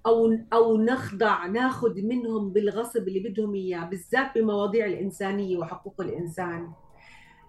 أو 0.05 0.37
أو 0.53 0.77
نخضع 0.77 1.45
ناخذ 1.45 2.01
منهم 2.01 2.49
بالغصب 2.49 3.07
اللي 3.07 3.19
بدهم 3.19 3.55
إياه 3.55 3.85
بالذات 3.85 4.35
بمواضيع 4.35 4.85
الإنسانية 4.85 5.57
وحقوق 5.57 6.01
الإنسان. 6.01 6.71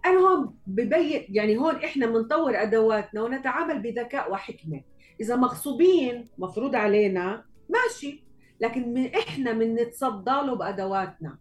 أنا 0.06 0.18
هون 0.20 0.54
ببين 0.66 1.24
يعني 1.28 1.56
هون 1.58 1.74
إحنا 1.74 2.06
بنطور 2.06 2.62
أدواتنا 2.62 3.22
ونتعامل 3.22 3.82
بذكاء 3.82 4.32
وحكمة. 4.32 4.80
إذا 5.20 5.36
مغصوبين 5.36 6.28
مفروض 6.38 6.74
علينا 6.74 7.44
ماشي. 7.68 8.24
لكن 8.60 8.94
من 8.94 9.06
إحنا 9.06 9.52
بنتصدى 9.52 10.30
له 10.30 10.54
بأدواتنا. 10.54 11.38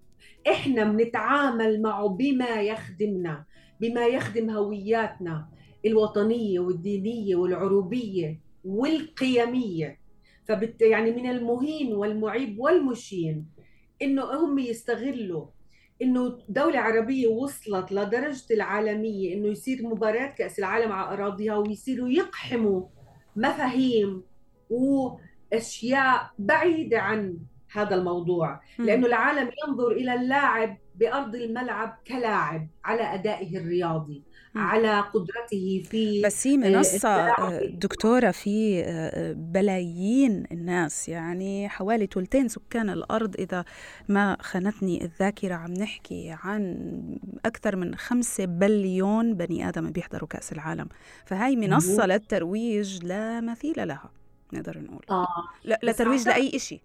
إحنا 0.48 0.84
بنتعامل 0.84 1.82
معه 1.82 2.08
بما 2.08 2.62
يخدمنا 2.62 3.46
بما 3.80 4.06
يخدم 4.06 4.50
هوياتنا 4.50 5.48
الوطنية 5.86 6.60
والدينية 6.60 7.36
والعروبية 7.36 8.40
والقيمية. 8.66 10.01
فبت 10.48 10.82
يعني 10.82 11.12
من 11.12 11.30
المهين 11.30 11.94
والمعيب 11.94 12.60
والمشين 12.60 13.46
إنه 14.02 14.24
هم 14.24 14.60
يستغلوا 14.60 15.46
إنه 16.02 16.38
دولة 16.50 16.80
عربية 16.80 17.28
وصلت 17.28 17.92
لدرجة 17.92 18.54
العالمية 18.54 19.34
إنه 19.34 19.48
يصير 19.48 19.84
مباريات 19.88 20.34
كأس 20.38 20.60
العالم 20.60 20.92
على 20.92 21.14
أراضيها 21.14 21.56
ويصيروا 21.58 22.10
يقحموا 22.10 22.84
مفاهيم 23.36 24.24
وأشياء 24.70 26.32
بعيدة 26.40 27.00
عن 27.00 27.38
هذا 27.72 27.96
الموضوع. 27.96 28.62
لأنه 28.80 29.08
العالم 29.08 29.52
ينظر 29.68 29.92
إلى 29.92 30.14
اللاعب 30.14 30.78
بأرض 30.96 31.36
الملعب 31.36 31.98
كلاعب 32.08 32.68
على 32.86 33.14
أدائه 33.14 33.58
الرياضي. 33.58 34.24
على 34.56 35.00
قدرته 35.00 35.84
في 35.90 36.22
بس 36.26 36.48
هي 36.48 36.58
منصة 36.58 37.10
آه، 37.10 37.66
دكتورة 37.66 38.32
في 38.32 38.84
آه، 38.86 39.34
بلايين 39.34 40.44
الناس 40.52 41.10
يعني 41.10 41.70
حوالي 41.70 42.08
ثلثين 42.14 42.48
سكان 42.48 42.90
الأرض. 42.90 43.36
إذا 43.40 43.66
ما 44.10 44.38
خانتني 44.42 45.04
الذاكرة 45.04 45.56
عم 45.56 45.74
نحكي 45.74 46.36
عن 46.44 46.78
أكثر 47.46 47.76
من 47.76 47.96
خمسة 47.96 48.46
بليون 48.46 49.34
بني 49.34 49.70
آدم 49.70 49.92
بيحضروا 49.92 50.28
كأس 50.28 50.52
العالم. 50.52 50.90
فهاي 51.26 51.56
منصة 51.56 52.06
للترويج 52.06 53.06
لا 53.06 53.42
مثيل 53.42 53.88
لها 53.88 54.12
نقدر 54.54 54.80
نقول. 54.80 55.06
آه. 55.10 55.28
لا 55.64 55.80
لترويج 55.84 56.28
لأي 56.28 56.60
شيء 56.60 56.82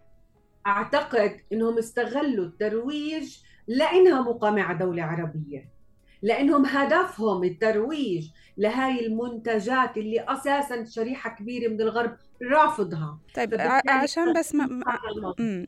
أعتقد 0.66 1.40
أنهم 1.52 1.78
استغلوا 1.78 2.44
الترويج 2.44 3.38
لأنها 3.66 4.22
مقامة 4.22 4.78
بدولة 4.78 5.02
عربية. 5.02 5.75
لأنهم 6.22 6.66
هدفهم 6.66 7.44
الترويج 7.44 8.28
لهاي 8.56 9.06
المنتجات 9.06 9.96
اللي 9.96 10.20
أساسا 10.20 10.84
شريحة 10.84 11.30
كبيرة 11.30 11.68
من 11.68 11.80
الغرب 11.80 12.16
رافضها. 12.42 13.18
طيب 13.34 13.54
عشان 13.88 14.32
بس 14.32 14.54
ما 14.54 14.82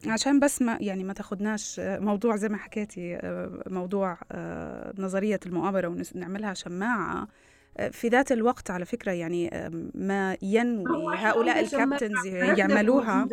عشان 0.06 0.40
بس 0.40 0.62
ما 0.62 0.78
يعني 0.80 1.04
ما 1.04 1.12
تاخذناش 1.12 1.80
موضوع 1.80 2.36
زي 2.36 2.48
ما 2.48 2.56
حكيتي 2.56 3.16
آه، 3.16 3.62
موضوع 3.66 4.18
آه، 4.32 4.92
نظرية 4.98 5.40
المؤامرة 5.46 6.04
ونعملها 6.14 6.54
شماعة 6.54 7.28
آه، 7.76 7.88
في 7.88 8.08
ذات 8.08 8.32
الوقت 8.32 8.70
على 8.70 8.84
فكرة 8.84 9.12
يعني 9.12 9.50
ما 9.94 10.36
ينوي 10.42 11.16
هؤلاء 11.16 11.60
الكابتنز 11.60 12.26
يعملوها. 12.26 13.28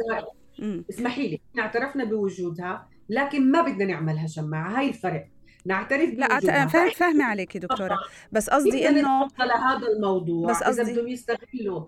اسمحي 0.90 1.28
لي 1.28 1.40
إحنا 1.52 1.62
اعترفنا 1.64 2.04
بوجودها 2.04 2.88
لكن 3.10 3.52
ما 3.52 3.62
بدنا 3.62 3.86
نعملها 3.86 4.28
شماعة. 4.28 4.80
هاي 4.80 4.90
الفرق. 4.90 5.28
نعترف 5.66 6.10
لا 6.14 6.40
فاهم 6.40 6.90
فاهمه 6.90 7.26
عليكي 7.26 7.60
دكتورة. 7.60 8.00
بس 8.32 8.50
قصدي 8.50 8.90
إنه 8.90 9.28
هذا 9.40 9.88
الموضوع. 9.88 10.50
بس 10.50 10.64
قصدي 10.64 10.82
اذا 10.82 10.92
بدهم 10.92 11.08
يستغلوا 11.08 11.86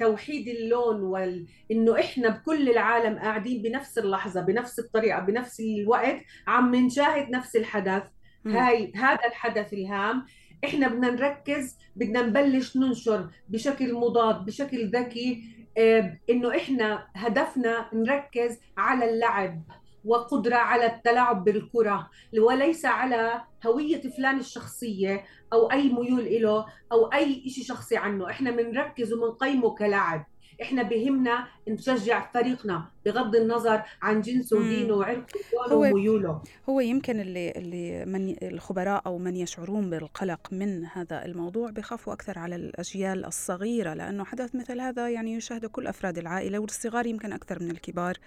توحيد 0.00 0.48
اللون 0.48 1.00
وال... 1.00 1.46
إنه 1.70 2.00
إحنا 2.00 2.28
بكل 2.28 2.70
العالم 2.70 3.18
قاعدين 3.18 3.62
بنفس 3.62 3.98
اللحظة 3.98 4.40
بنفس 4.40 4.78
الطريقة 4.78 5.20
بنفس 5.20 5.60
الوقت 5.60 6.16
عم 6.46 6.74
نشاهد 6.74 7.30
نفس 7.30 7.56
الحدث. 7.56 8.02
م. 8.44 8.56
هاي 8.56 8.92
هذا 8.94 9.26
الحدث 9.26 9.72
الهام. 9.72 10.26
إحنا 10.64 10.88
بدنا 10.88 11.10
نركز 11.10 11.76
بدنا 11.96 12.22
نبلش 12.22 12.76
ننشر 12.76 13.30
بشكل 13.48 13.94
مضاد 13.94 14.44
بشكل 14.44 14.90
ذكي 14.90 15.42
آه، 15.78 16.18
إنه 16.30 16.56
إحنا 16.56 17.06
هدفنا 17.14 17.90
نركز 17.92 18.58
على 18.76 19.10
اللعب. 19.10 19.62
وقدرة 20.08 20.56
على 20.56 20.86
التلاعب 20.86 21.44
بالكرة 21.44 22.10
وليس 22.38 22.84
على 22.84 23.42
هوية 23.66 24.02
فلان 24.16 24.38
الشخصية 24.38 25.24
أو 25.52 25.70
أي 25.70 25.92
ميول 25.92 26.42
له 26.42 26.66
أو 26.92 27.06
أي 27.06 27.48
شيء 27.48 27.64
شخصي 27.64 27.96
عنه. 27.96 28.30
إحنا 28.30 28.50
بنركز 28.50 29.12
وبنقيمه 29.12 29.74
كلاعب. 29.74 30.26
إحنا 30.62 30.82
بهمنا 30.82 31.46
نشجع 31.68 32.30
فريقنا 32.30 32.84
بغض 33.04 33.36
النظر 33.36 33.82
عن 34.02 34.20
جنسه 34.20 34.56
ودينه 34.56 34.94
وعرقه 34.94 35.26
وميوله. 35.72 36.42
هو 36.68 36.80
يمكن 36.80 37.20
اللي 37.20 37.50
اللي 37.50 38.04
من 38.04 38.36
الخبراء 38.42 39.02
أو 39.06 39.18
من 39.18 39.36
يشعرون 39.36 39.90
بالقلق 39.90 40.52
من 40.52 40.84
هذا 40.84 41.24
الموضوع 41.24 41.70
بخافوا 41.70 42.12
أكثر 42.12 42.38
على 42.38 42.56
الأجيال 42.56 43.24
الصغيرة 43.24 43.94
لأنه 43.94 44.24
حدث 44.24 44.54
مثل 44.54 44.80
هذا 44.80 45.08
يعني 45.08 45.34
يشاهد 45.34 45.66
كل 45.66 45.86
أفراد 45.86 46.18
العائلة 46.18 46.58
والصغار 46.58 47.06
يمكن 47.06 47.32
أكثر 47.32 47.62
من 47.62 47.70
الكبار. 47.70 48.18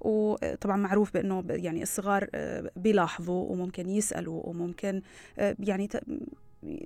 وطبعا 0.00 0.76
معروف 0.76 1.12
بأنه 1.14 1.44
يعني 1.48 1.82
الصغار 1.82 2.28
آه، 2.34 2.70
بيلاحظوا 2.76 3.50
وممكن 3.50 3.88
يسألوا 3.88 4.46
وممكن 4.46 5.02
آه، 5.38 5.56
يعني 5.58 5.88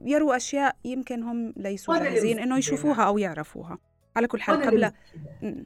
يروا 0.03 0.37
أشياء 0.37 0.77
يمكن 0.85 1.23
هم 1.23 1.55
ليسوا 1.57 1.99
جاهزين 1.99 2.39
إنه 2.39 2.59
يشوفوها 2.59 3.03
أو 3.03 3.19
يعرفوها. 3.19 3.79
على 4.17 4.27
كل 4.27 4.41
حال 4.41 4.63
قبل 4.63 4.93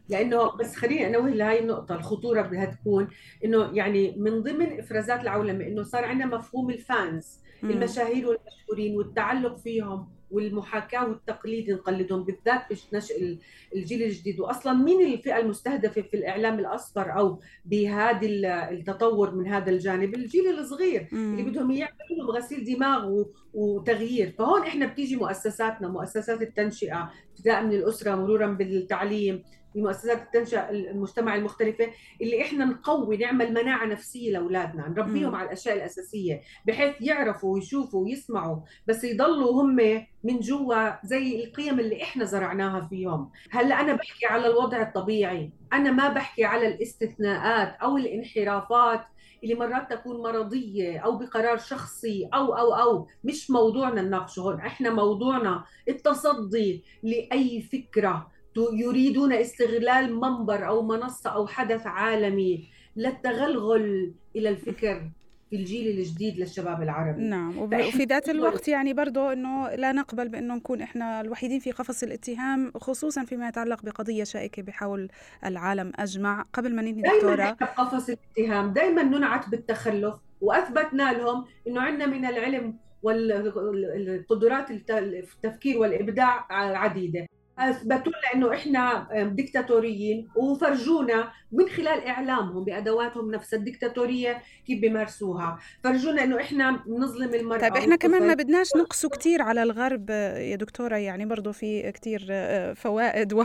لأنه 0.08 0.56
بس 0.56 0.76
خليني 0.76 1.06
انوه 1.06 1.28
لهي 1.30 1.58
النقطة 1.60 1.94
الخطورة 1.94 2.42
بدها 2.42 2.64
تكون 2.64 3.08
إنه 3.44 3.70
يعني 3.76 4.14
من 4.18 4.42
ضمن 4.42 4.78
إفرازات 4.78 5.20
العولمة 5.20 5.66
إنه 5.66 5.82
صار 5.82 6.04
عندنا 6.04 6.26
مفهوم 6.36 6.70
الفانز 6.70 7.40
المشاهير 7.70 8.26
والمشهورين 8.28 8.96
والتعلق 8.96 9.56
فيهم. 9.58 10.19
والمحاكاة 10.30 11.08
والتقليد 11.08 11.70
نقلدهم 11.70 12.24
بالذات 12.24 12.62
بنشء 12.92 13.38
الجيل 13.76 14.02
الجديد. 14.02 14.40
واصلا 14.40 14.72
مين 14.72 15.12
الفئة 15.12 15.38
المستهدفة 15.38 16.02
في 16.02 16.14
الإعلام 16.16 16.58
الاصفر 16.58 17.18
أو 17.18 17.40
بهذا 17.64 18.26
التطور 18.70 19.34
من 19.34 19.46
هذا 19.46 19.70
الجانب؟ 19.70 20.14
الجيل 20.14 20.58
الصغير 20.58 21.08
مم. 21.12 21.32
اللي 21.38 21.50
بدهم 21.50 21.70
يعملوا 21.70 22.16
لهم 22.18 22.30
غسيل 22.30 22.64
دماغ 22.64 23.24
وتغيير. 23.54 24.30
فهون 24.38 24.62
إحنا 24.62 24.86
بتيجي 24.86 25.16
مؤسساتنا 25.16 25.88
مؤسسات 25.88 26.42
التنشئة 26.42 27.10
ابتداء 27.30 27.64
من 27.64 27.72
الأسرة 27.72 28.14
مرورا 28.14 28.46
بالتعليم 28.46 29.42
المؤسسات 29.76 30.22
التنشئة 30.22 30.70
المجتمع 30.70 31.34
المختلفة 31.34 31.88
اللي 32.22 32.42
إحنا 32.42 32.64
نقوي 32.64 33.16
نعمل 33.16 33.54
مناعة 33.54 33.86
نفسية 33.86 34.32
لأولادنا 34.32 34.88
نربيهم 34.88 35.34
على 35.34 35.46
الأشياء 35.46 35.76
الأساسية 35.76 36.40
بحيث 36.66 36.94
يعرفوا 37.00 37.54
ويشوفوا 37.54 38.04
ويسمعوا 38.04 38.56
بس 38.86 39.04
يضلوا 39.04 39.62
هم 39.62 39.76
من 40.24 40.40
جوا 40.40 41.06
زي 41.06 41.44
القيم 41.44 41.80
اللي 41.80 42.02
إحنا 42.02 42.24
زرعناها 42.24 42.80
فيهم. 42.80 43.30
هلأ 43.50 43.80
أنا 43.80 43.92
بحكي 43.92 44.26
على 44.26 44.46
الوضع 44.46 44.82
الطبيعي 44.82 45.50
أنا 45.72 45.90
ما 45.90 46.08
بحكي 46.08 46.44
على 46.44 46.66
الاستثناءات 46.68 47.76
أو 47.82 47.96
الانحرافات 47.96 49.00
اللي 49.44 49.54
مرات 49.54 49.92
تكون 49.92 50.22
مرضية 50.22 50.98
أو 50.98 51.16
بقرار 51.18 51.56
شخصي 51.58 52.28
أو 52.34 52.54
أو 52.54 52.74
أو. 52.74 53.06
مش 53.24 53.50
موضوعنا 53.50 54.02
نناقشه 54.02 54.40
هون 54.40 54.60
إحنا 54.60 54.90
موضوعنا 54.90 55.64
التصدي 55.88 56.84
لأي 57.02 57.62
فكرة 57.62 58.30
يريدون 58.56 59.32
استغلال 59.32 60.14
منبر 60.20 60.68
أو 60.68 60.82
منصة 60.82 61.30
أو 61.30 61.46
حدث 61.46 61.86
عالمي 61.86 62.68
للتغلغل 62.96 64.12
إلى 64.36 64.48
الفكر 64.48 65.10
في 65.50 65.56
الجيل 65.56 65.98
الجديد 65.98 66.38
للشباب 66.38 66.82
العربي. 66.82 67.22
نعم 67.22 67.58
وفي 67.58 68.04
ذات 68.04 68.28
الوقت 68.28 68.68
يعني 68.68 68.92
برضه 68.92 69.32
إنه 69.32 69.70
لا 69.70 69.92
نقبل 69.92 70.28
بإنه 70.28 70.54
نكون 70.54 70.82
إحنا 70.82 71.20
الوحيدين 71.20 71.60
في 71.60 71.72
قفص 71.72 72.02
الاتهام 72.02 72.72
خصوصا 72.76 73.24
فيما 73.24 73.48
يتعلق 73.48 73.82
بقضية 73.82 74.24
شائكة 74.24 74.62
بحول 74.62 75.08
العالم 75.44 75.92
أجمع. 75.96 76.44
قبل 76.52 76.74
ما 76.74 76.82
ننهي 76.82 77.02
دكتورة. 77.02 77.36
دائما 77.36 77.54
قفص 77.54 78.10
الاتهام 78.10 78.72
دائما 78.72 79.02
ننعت 79.02 79.48
بالتخلف 79.48 80.14
وأثبتنا 80.40 81.12
لهم 81.12 81.44
إنه 81.66 81.80
عندنا 81.80 82.06
من 82.06 82.24
العلم 82.24 82.78
والقدرات 83.02 84.70
التفكير 84.90 85.78
والإبداع 85.78 86.46
عديدة. 86.52 87.26
اثبتوا 87.60 88.12
لنا 88.12 88.34
انه 88.34 88.54
إحنا 88.54 89.08
ديكتاتوريين 89.34 90.28
وفرجونا 90.36 91.32
من 91.52 91.68
خلال 91.68 92.06
إعلامهم 92.06 92.64
بأدواتهم 92.64 93.30
نفس 93.30 93.54
الديكتاتورية 93.54 94.42
كيف 94.66 94.80
بيمارسوها. 94.80 95.58
فرجونا 95.84 96.24
إنه 96.24 96.40
إحنا 96.40 96.70
بنظلم 96.86 97.34
المرأة 97.34 97.58
طيب 97.58 97.76
إحنا 97.76 97.96
كمان 97.96 98.26
ما 98.26 98.34
بدناش 98.34 98.76
نقصوا 98.76 99.10
كثير 99.10 99.42
على 99.42 99.62
الغرب 99.62 100.10
يا 100.10 100.56
دكتورة 100.56 100.96
يعني 100.96 101.26
برضه 101.26 101.52
في 101.52 101.92
كثير 101.92 102.26
فوائد 102.74 103.32
و, 103.32 103.44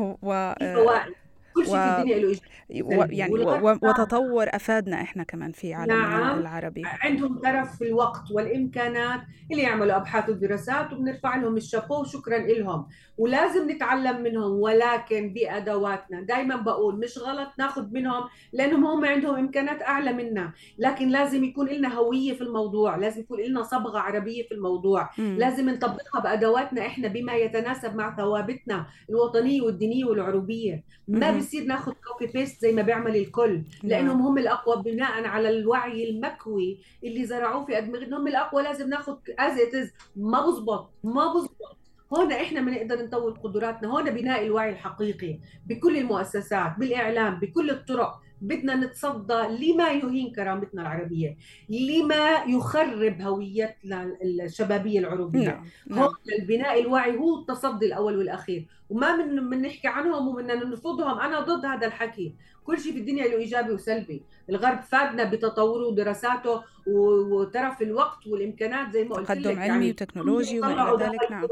و... 0.00 0.52
فوائد. 0.74 1.21
كل 1.54 1.66
شيء 1.66 1.74
و... 1.74 1.78
في 1.78 1.98
الدنيا 1.98 2.18
له 2.18 2.36
و... 2.82 3.06
يعني 3.10 3.34
و... 3.34 3.78
وتطور 3.82 4.46
أفادنا 4.48 5.02
إحنا 5.02 5.22
كمان 5.22 5.52
في 5.52 5.74
عالمنا 5.74 6.08
نعم. 6.08 6.38
العربي. 6.38 6.82
عندهم 6.86 7.38
ترف 7.38 7.76
في 7.78 7.84
الوقت 7.84 8.30
والإمكانات 8.30 9.20
اللي 9.50 9.62
يعملوا 9.62 9.96
أبحاث 9.96 10.28
ودراسات 10.28 10.92
وبنرفع 10.92 11.36
لهم 11.36 11.56
الشابو 11.56 12.00
وشكرا 12.00 12.38
لهم 12.38 12.86
ولازم 13.18 13.70
نتعلم 13.70 14.22
منهم 14.22 14.52
ولكن 14.52 15.32
بأدواتنا. 15.32 16.20
دائما 16.20 16.56
بقول 16.56 16.98
مش 16.98 17.18
غلط 17.18 17.48
ناخذ 17.58 17.90
منهم 17.92 18.24
لأنهم 18.52 18.86
هم 18.86 19.04
عندهم 19.04 19.34
إمكانات 19.34 19.82
أعلى 19.82 20.12
منا. 20.12 20.52
لكن 20.78 21.08
لازم 21.08 21.44
يكون 21.44 21.68
لنا 21.68 21.94
هوية 21.94 22.32
في 22.32 22.40
الموضوع 22.42 22.96
لازم 22.96 23.20
يكون 23.20 23.40
لنا 23.40 23.62
صبغة 23.62 23.98
عربية 23.98 24.42
في 24.48 24.54
الموضوع. 24.54 25.10
م. 25.18 25.22
لازم 25.22 25.70
نطبقها 25.70 26.20
بأدواتنا 26.22 26.86
إحنا 26.86 27.08
بما 27.08 27.34
يتناسب 27.34 27.96
مع 27.96 28.16
ثوابتنا 28.16 28.86
الوطنية 29.10 29.62
والدينية 29.62 30.04
والعروبيه 30.04 30.84
ما 31.08 31.30
بصير 31.42 31.64
ناخذ 31.64 31.92
copy 31.92 32.32
paste 32.32 32.60
زي 32.62 32.72
ما 32.72 32.82
بيعمل 32.82 33.16
الكل 33.16 33.52
نعم. 33.52 33.64
لأنهم 33.82 34.22
هم 34.22 34.38
الأقوى 34.38 34.82
بناء 34.82 35.24
على 35.24 35.48
الوعي 35.48 36.10
المكوي 36.10 36.78
اللي 37.04 37.24
زرعوه 37.26 37.64
في 37.64 37.78
ادمغتنا 37.78 38.16
هم 38.16 38.26
الأقوى 38.28 38.62
لازم 38.62 38.88
ناخذ 38.88 39.16
از 39.38 39.90
ما 40.16 40.46
بزبط 40.46 40.90
ما 41.04 41.34
بزبط 41.34 41.81
هون 42.14 42.32
إحنا 42.32 42.60
بنقدر 42.60 43.04
نطور 43.04 43.32
قدراتنا 43.32 43.88
هون 43.88 44.10
بناء 44.10 44.46
الوعي 44.46 44.70
الحقيقي 44.70 45.38
بكل 45.66 45.96
المؤسسات 45.96 46.78
بالإعلام 46.78 47.38
بكل 47.40 47.70
الطرق. 47.70 48.22
بدنا 48.42 48.74
نتصدى 48.74 49.34
لما 49.34 49.90
يهين 49.90 50.32
كرامتنا 50.32 50.82
العربية 50.82 51.36
لما 51.68 52.44
يخرب 52.46 53.20
هويتنا 53.20 54.16
الشبابية 54.22 54.98
العربية 54.98 55.48
نعم. 55.48 55.64
نعم. 55.86 55.98
هون 55.98 56.14
البناء 56.38 56.80
الوعي 56.80 57.18
هو 57.18 57.40
التصدي 57.40 57.86
الأول 57.86 58.16
والأخير. 58.18 58.66
وما 58.90 59.16
من 59.16 59.42
من 59.44 59.62
نحكي 59.62 59.88
عنهم 59.88 60.28
وبدنا 60.28 60.54
نرفضهم 60.54 61.20
أنا 61.20 61.40
ضد 61.40 61.64
هذا 61.64 61.86
الحكي. 61.86 62.34
كل 62.64 62.80
شيء 62.80 62.92
في 62.92 62.98
الدنيا 62.98 63.28
له 63.28 63.36
إيجابي 63.36 63.72
وسلبي. 63.72 64.22
الغرب 64.50 64.80
فادنا 64.80 65.24
بتطوره 65.24 65.86
ودراساته 65.86 66.62
وترف 66.86 67.82
الوقت 67.82 68.26
والإمكانات 68.26 68.92
زي 68.92 69.04
ما 69.04 69.16
قلت 69.16 69.30
لك. 69.30 69.44
تقدم 69.44 69.58
علمي 69.60 69.66
يعني 69.66 69.90
وتكنولوجي 69.90 70.60
وما 70.60 70.96
ذلك 71.00 71.30
نعم. 71.30 71.46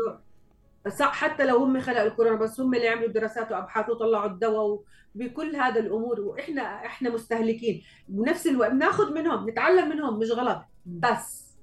حتى 1.01 1.47
لو 1.47 1.57
هم 1.57 1.81
خلقوا 1.81 2.07
الكورونا 2.07 2.37
بس 2.37 2.61
هم 2.61 2.75
اللي 2.75 2.89
عملوا 2.89 3.09
دراسات 3.09 3.53
وأبحاث 3.53 3.91
وطلعوا 3.91 4.31
الدواء 4.31 4.83
بكل 5.15 5.57
هذا 5.57 5.81
الأمور. 5.81 6.21
وإحنا 6.21 6.63
إحنا 6.63 7.11
مستهلكين. 7.11 7.83
بنفس 8.09 8.47
الوقت 8.47 8.71
بناخذ 8.73 9.15
منهم 9.15 9.51
نتعلم 9.51 9.89
منهم 9.89 10.19
مش 10.19 10.31
غلط. 10.31 10.63
بس 10.87 11.57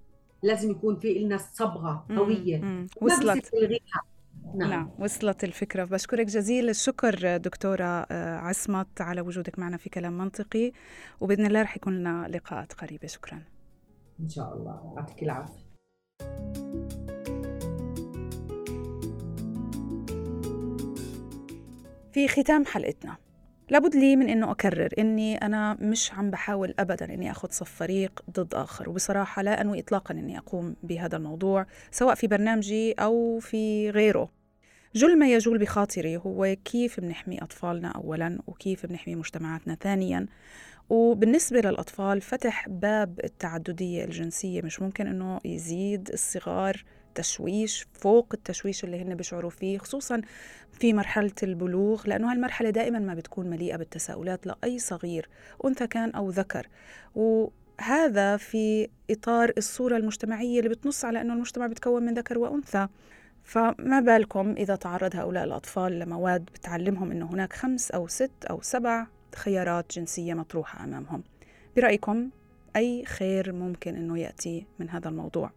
لازم 0.44 0.72
يكون 0.72 1.00
في 1.00 1.14
لنا 1.20 1.38
صبغه 1.38 2.06
هويه 2.12 2.88
وصلت. 3.02 3.52
نعم. 4.56 4.70
نعم 4.70 4.92
وصلت 5.00 5.44
الفكرة. 5.44 5.84
بشكرك 5.84 6.26
جزيل 6.26 6.70
الشكر 6.70 7.38
دكتورة 7.38 7.84
آه، 7.84 8.38
عصمت 8.38 9.02
على 9.02 9.22
وجودك 9.22 9.60
معنا 9.60 9.78
في 9.78 9.90
كلام 9.90 10.18
منطقي. 10.18 10.72
وبإذن 11.20 11.46
الله 11.46 11.62
رح 11.62 11.78
يكون 11.78 12.00
لنا 12.00 12.28
لقاءات 12.28 12.74
قريبة. 12.74 13.08
شكرا. 13.08 13.42
إن 14.20 14.30
شاء 14.30 14.54
الله. 14.54 14.94
يعطيك 14.98 15.24
العافية. 15.24 15.68
في 22.18 22.28
ختام 22.28 22.66
حلقتنا. 22.66 23.18
لابد 23.70 23.96
لي 23.96 24.16
من 24.16 24.30
إنه 24.30 24.52
أكرر 24.52 24.90
إني 25.00 25.38
أنا 25.38 25.78
مش 25.82 26.14
عم 26.14 26.32
بحاول 26.32 26.74
ابدا 26.80 27.14
إني 27.14 27.32
آخذ 27.32 27.48
صف 27.52 27.72
فريق 27.72 28.24
ضد 28.32 28.54
آخر 28.54 28.90
وبصراحة 28.90 29.42
لا 29.42 29.62
أنوي 29.62 29.80
اطلاقا 29.80 30.14
إني 30.14 30.38
أقوم 30.38 30.76
بهذا 30.84 31.18
الموضوع 31.18 31.66
سواء 31.92 32.16
في 32.16 32.28
برنامجي 32.28 32.92
أو 32.94 33.40
في 33.40 33.90
غيره. 33.90 34.30
جل 34.96 35.20
ما 35.20 35.34
يجول 35.34 35.58
بخاطري 35.58 36.18
هو 36.18 36.56
كيف 36.66 37.00
بنحمي 37.00 37.42
أطفالنا 37.42 37.88
اولا 37.88 38.40
وكيف 38.48 38.86
بنحمي 38.86 39.16
مجتمعاتنا 39.16 39.76
ثانيا. 39.76 40.26
وبالنسبة 40.90 41.60
للأطفال 41.60 42.22
فتح 42.22 42.70
باب 42.70 43.20
التعددية 43.24 44.04
الجنسية 44.04 44.62
مش 44.62 44.82
ممكن 44.82 45.08
أنه 45.08 45.40
يزيد 45.46 46.10
الصغار 46.14 46.84
تشويش 47.18 47.88
فوق 47.94 48.28
التشويش 48.34 48.84
اللي 48.84 49.02
هن 49.02 49.16
بيشعروا 49.16 49.50
فيه 49.50 49.78
خصوصا 49.78 50.22
في 50.72 50.94
مرحلة 50.94 51.32
البلوغ 51.44 52.08
لأنه 52.08 52.32
هالمرحلة 52.32 52.70
دائما 52.70 53.00
ما 53.00 53.14
بتكون 53.14 53.48
مليئة 53.50 53.76
بالتساؤلات 53.78 54.48
لأي 54.48 54.80
صغير 54.80 55.30
أنثى 55.66 55.88
كان 55.88 56.12
أو 56.12 56.30
ذكر. 56.30 56.68
وهذا 57.16 58.38
في 58.38 58.90
إطار 59.10 59.54
الصورة 59.58 59.98
المجتمعية 59.98 60.60
اللي 60.60 60.70
بتنص 60.70 61.06
على 61.06 61.22
أنه 61.22 61.34
المجتمع 61.34 61.68
بتكون 61.68 62.06
من 62.06 62.14
ذكر 62.14 62.38
وأنثى. 62.38 62.88
فما 63.44 64.00
بالكم 64.00 64.52
إذا 64.58 64.76
تعرض 64.76 65.16
هؤلاء 65.16 65.44
الأطفال 65.44 66.00
لمواد 66.00 66.46
بتعلمهم 66.46 67.12
أنه 67.12 67.26
هناك 67.26 67.54
خمس 67.54 67.92
أو 67.92 68.08
ست 68.08 68.46
أو 68.50 68.62
سبع 68.62 69.08
خيارات 69.36 69.86
جنسية 69.96 70.34
مطروحة 70.34 70.84
أمامهم. 70.84 71.24
برأيكم 71.76 72.30
أي 72.76 73.06
خير 73.06 73.54
ممكن 73.54 73.96
أنه 73.96 74.20
يأتي 74.20 74.66
من 74.80 74.90
هذا 74.90 75.10
الموضوع؟ 75.10 75.57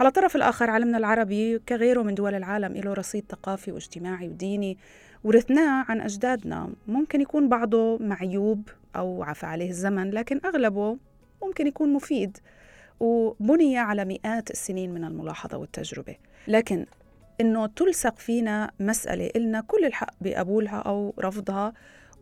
على 0.00 0.08
الطرف 0.08 0.36
الآخر 0.36 0.70
عالمنا 0.70 0.98
العربي 0.98 1.58
كغيره 1.58 2.02
من 2.02 2.14
دول 2.14 2.34
العالم 2.34 2.72
له 2.72 2.92
رصيد 2.92 3.24
ثقافي 3.28 3.72
واجتماعي 3.72 4.28
وديني 4.28 4.78
ورثناه 5.24 5.84
عن 5.88 6.00
أجدادنا. 6.00 6.70
ممكن 6.86 7.20
يكون 7.20 7.48
بعضه 7.48 7.98
معيوب 7.98 8.68
أو 8.96 9.22
عفى 9.22 9.46
عليه 9.46 9.70
الزمن 9.70 10.10
لكن 10.10 10.40
أغلبه 10.44 10.98
ممكن 11.42 11.66
يكون 11.66 11.92
مفيد. 11.92 12.38
وبني 13.00 13.78
على 13.78 14.04
مئات 14.04 14.50
السنين 14.50 14.94
من 14.94 15.04
الملاحظة 15.04 15.58
والتجربة. 15.58 16.16
لكن 16.48 16.86
إنه 17.40 17.66
تلصق 17.66 18.18
فينا 18.18 18.70
مسألة 18.80 19.30
إلنا 19.36 19.60
كل 19.60 19.84
الحق 19.84 20.14
بقبولها 20.20 20.76
أو 20.78 21.14
رفضها 21.18 21.72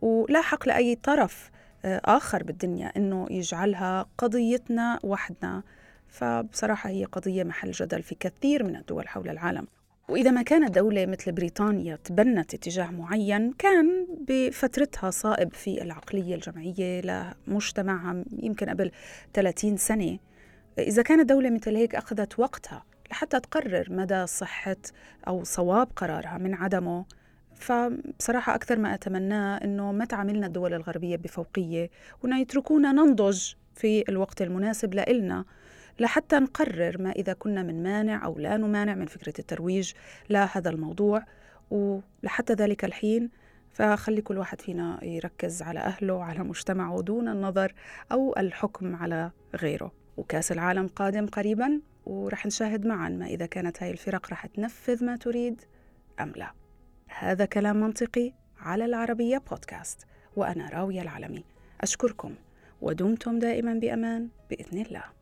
ولا 0.01 0.41
حق 0.41 0.67
لأي 0.67 0.95
طرف 0.95 1.51
آه، 1.85 2.01
آخر 2.05 2.43
بالدنيا 2.43 2.91
إنه 2.97 3.27
يجعلها 3.31 4.05
قضيتنا 4.17 4.99
وحدنا. 5.03 5.63
فبصراحة 6.09 6.89
هي 6.89 7.05
قضية 7.05 7.43
محل 7.43 7.71
جدل 7.71 8.03
في 8.03 8.15
كثير 8.15 8.63
من 8.63 8.75
الدول 8.75 9.07
حول 9.07 9.29
العالم. 9.29 9.67
وإذا 10.09 10.31
ما 10.31 10.41
كانت 10.41 10.75
دولة 10.75 11.05
مثل 11.05 11.31
بريطانيا 11.31 11.95
تبنت 11.95 12.53
اتجاه 12.53 12.91
معين 12.91 13.53
كان 13.53 14.07
بفترتها 14.27 15.09
صائب 15.09 15.53
في 15.53 15.81
العقلية 15.81 16.35
الجمعية 16.35 17.01
لمجتمعها 17.47 18.23
يمكن 18.31 18.69
قبل 18.69 18.91
30 19.33 19.77
سنة. 19.77 20.19
إذا 20.79 21.01
كانت 21.01 21.29
دولة 21.29 21.49
مثل 21.49 21.75
هيك 21.75 21.95
أخذت 21.95 22.39
وقتها 22.39 22.83
لحتى 23.11 23.39
تقرر 23.39 23.87
مدى 23.89 24.27
صحة 24.27 24.77
أو 25.27 25.43
صواب 25.43 25.87
قرارها 25.95 26.37
من 26.37 26.53
عدمه. 26.53 27.05
فبصراحة 27.55 28.55
أكثر 28.55 28.79
ما 28.79 28.93
أتمناه 28.93 29.57
أنه 29.57 29.91
ما 29.91 30.05
تعاملنا 30.05 30.47
الدول 30.47 30.73
الغربية 30.73 31.15
بفوقية 31.15 31.89
وأنه 32.23 32.39
يتركونا 32.39 32.91
ننضج 32.91 33.53
في 33.75 34.09
الوقت 34.09 34.41
المناسب 34.41 34.93
لإلنا. 34.93 35.45
لحتى 35.99 36.39
نقرر 36.39 37.01
ما 37.01 37.11
إذا 37.11 37.33
كنا 37.33 37.63
من 37.63 37.83
مانع 37.83 38.25
أو 38.25 38.39
لا 38.39 38.57
نمانع 38.57 38.95
من 38.95 39.05
فكرة 39.05 39.33
الترويج 39.39 39.93
لهذا 40.29 40.69
الموضوع 40.69 41.23
ولحتى 41.71 42.53
ذلك 42.53 42.85
الحين 42.85 43.29
فخلي 43.71 44.21
كل 44.21 44.37
واحد 44.37 44.61
فينا 44.61 45.03
يركز 45.03 45.61
على 45.61 45.79
أهله 45.79 46.23
على 46.23 46.39
مجتمعه 46.39 47.01
دون 47.01 47.27
النظر 47.27 47.73
أو 48.11 48.35
الحكم 48.37 48.95
على 48.95 49.31
غيره. 49.55 49.91
وكأس 50.17 50.51
العالم 50.51 50.87
قادم 50.87 51.27
قريبا 51.27 51.81
ورح 52.05 52.45
نشاهد 52.45 52.85
معا 52.85 53.09
ما 53.09 53.25
إذا 53.25 53.45
كانت 53.45 53.83
هاي 53.83 53.91
الفرق 53.91 54.31
رح 54.31 54.45
تنفذ 54.45 55.05
ما 55.05 55.15
تريد 55.15 55.61
أم 56.19 56.33
لا. 56.35 56.51
هذا 57.07 57.45
كلام 57.45 57.79
منطقي 57.79 58.33
على 58.59 58.85
العربية 58.85 59.37
بودكاست 59.37 60.05
وأنا 60.35 60.69
راوية 60.69 61.01
العلمي. 61.01 61.43
أشكركم 61.81 62.35
ودمتم 62.81 63.39
دائما 63.39 63.73
بأمان 63.73 64.29
بإذن 64.49 64.81
الله. 64.81 65.18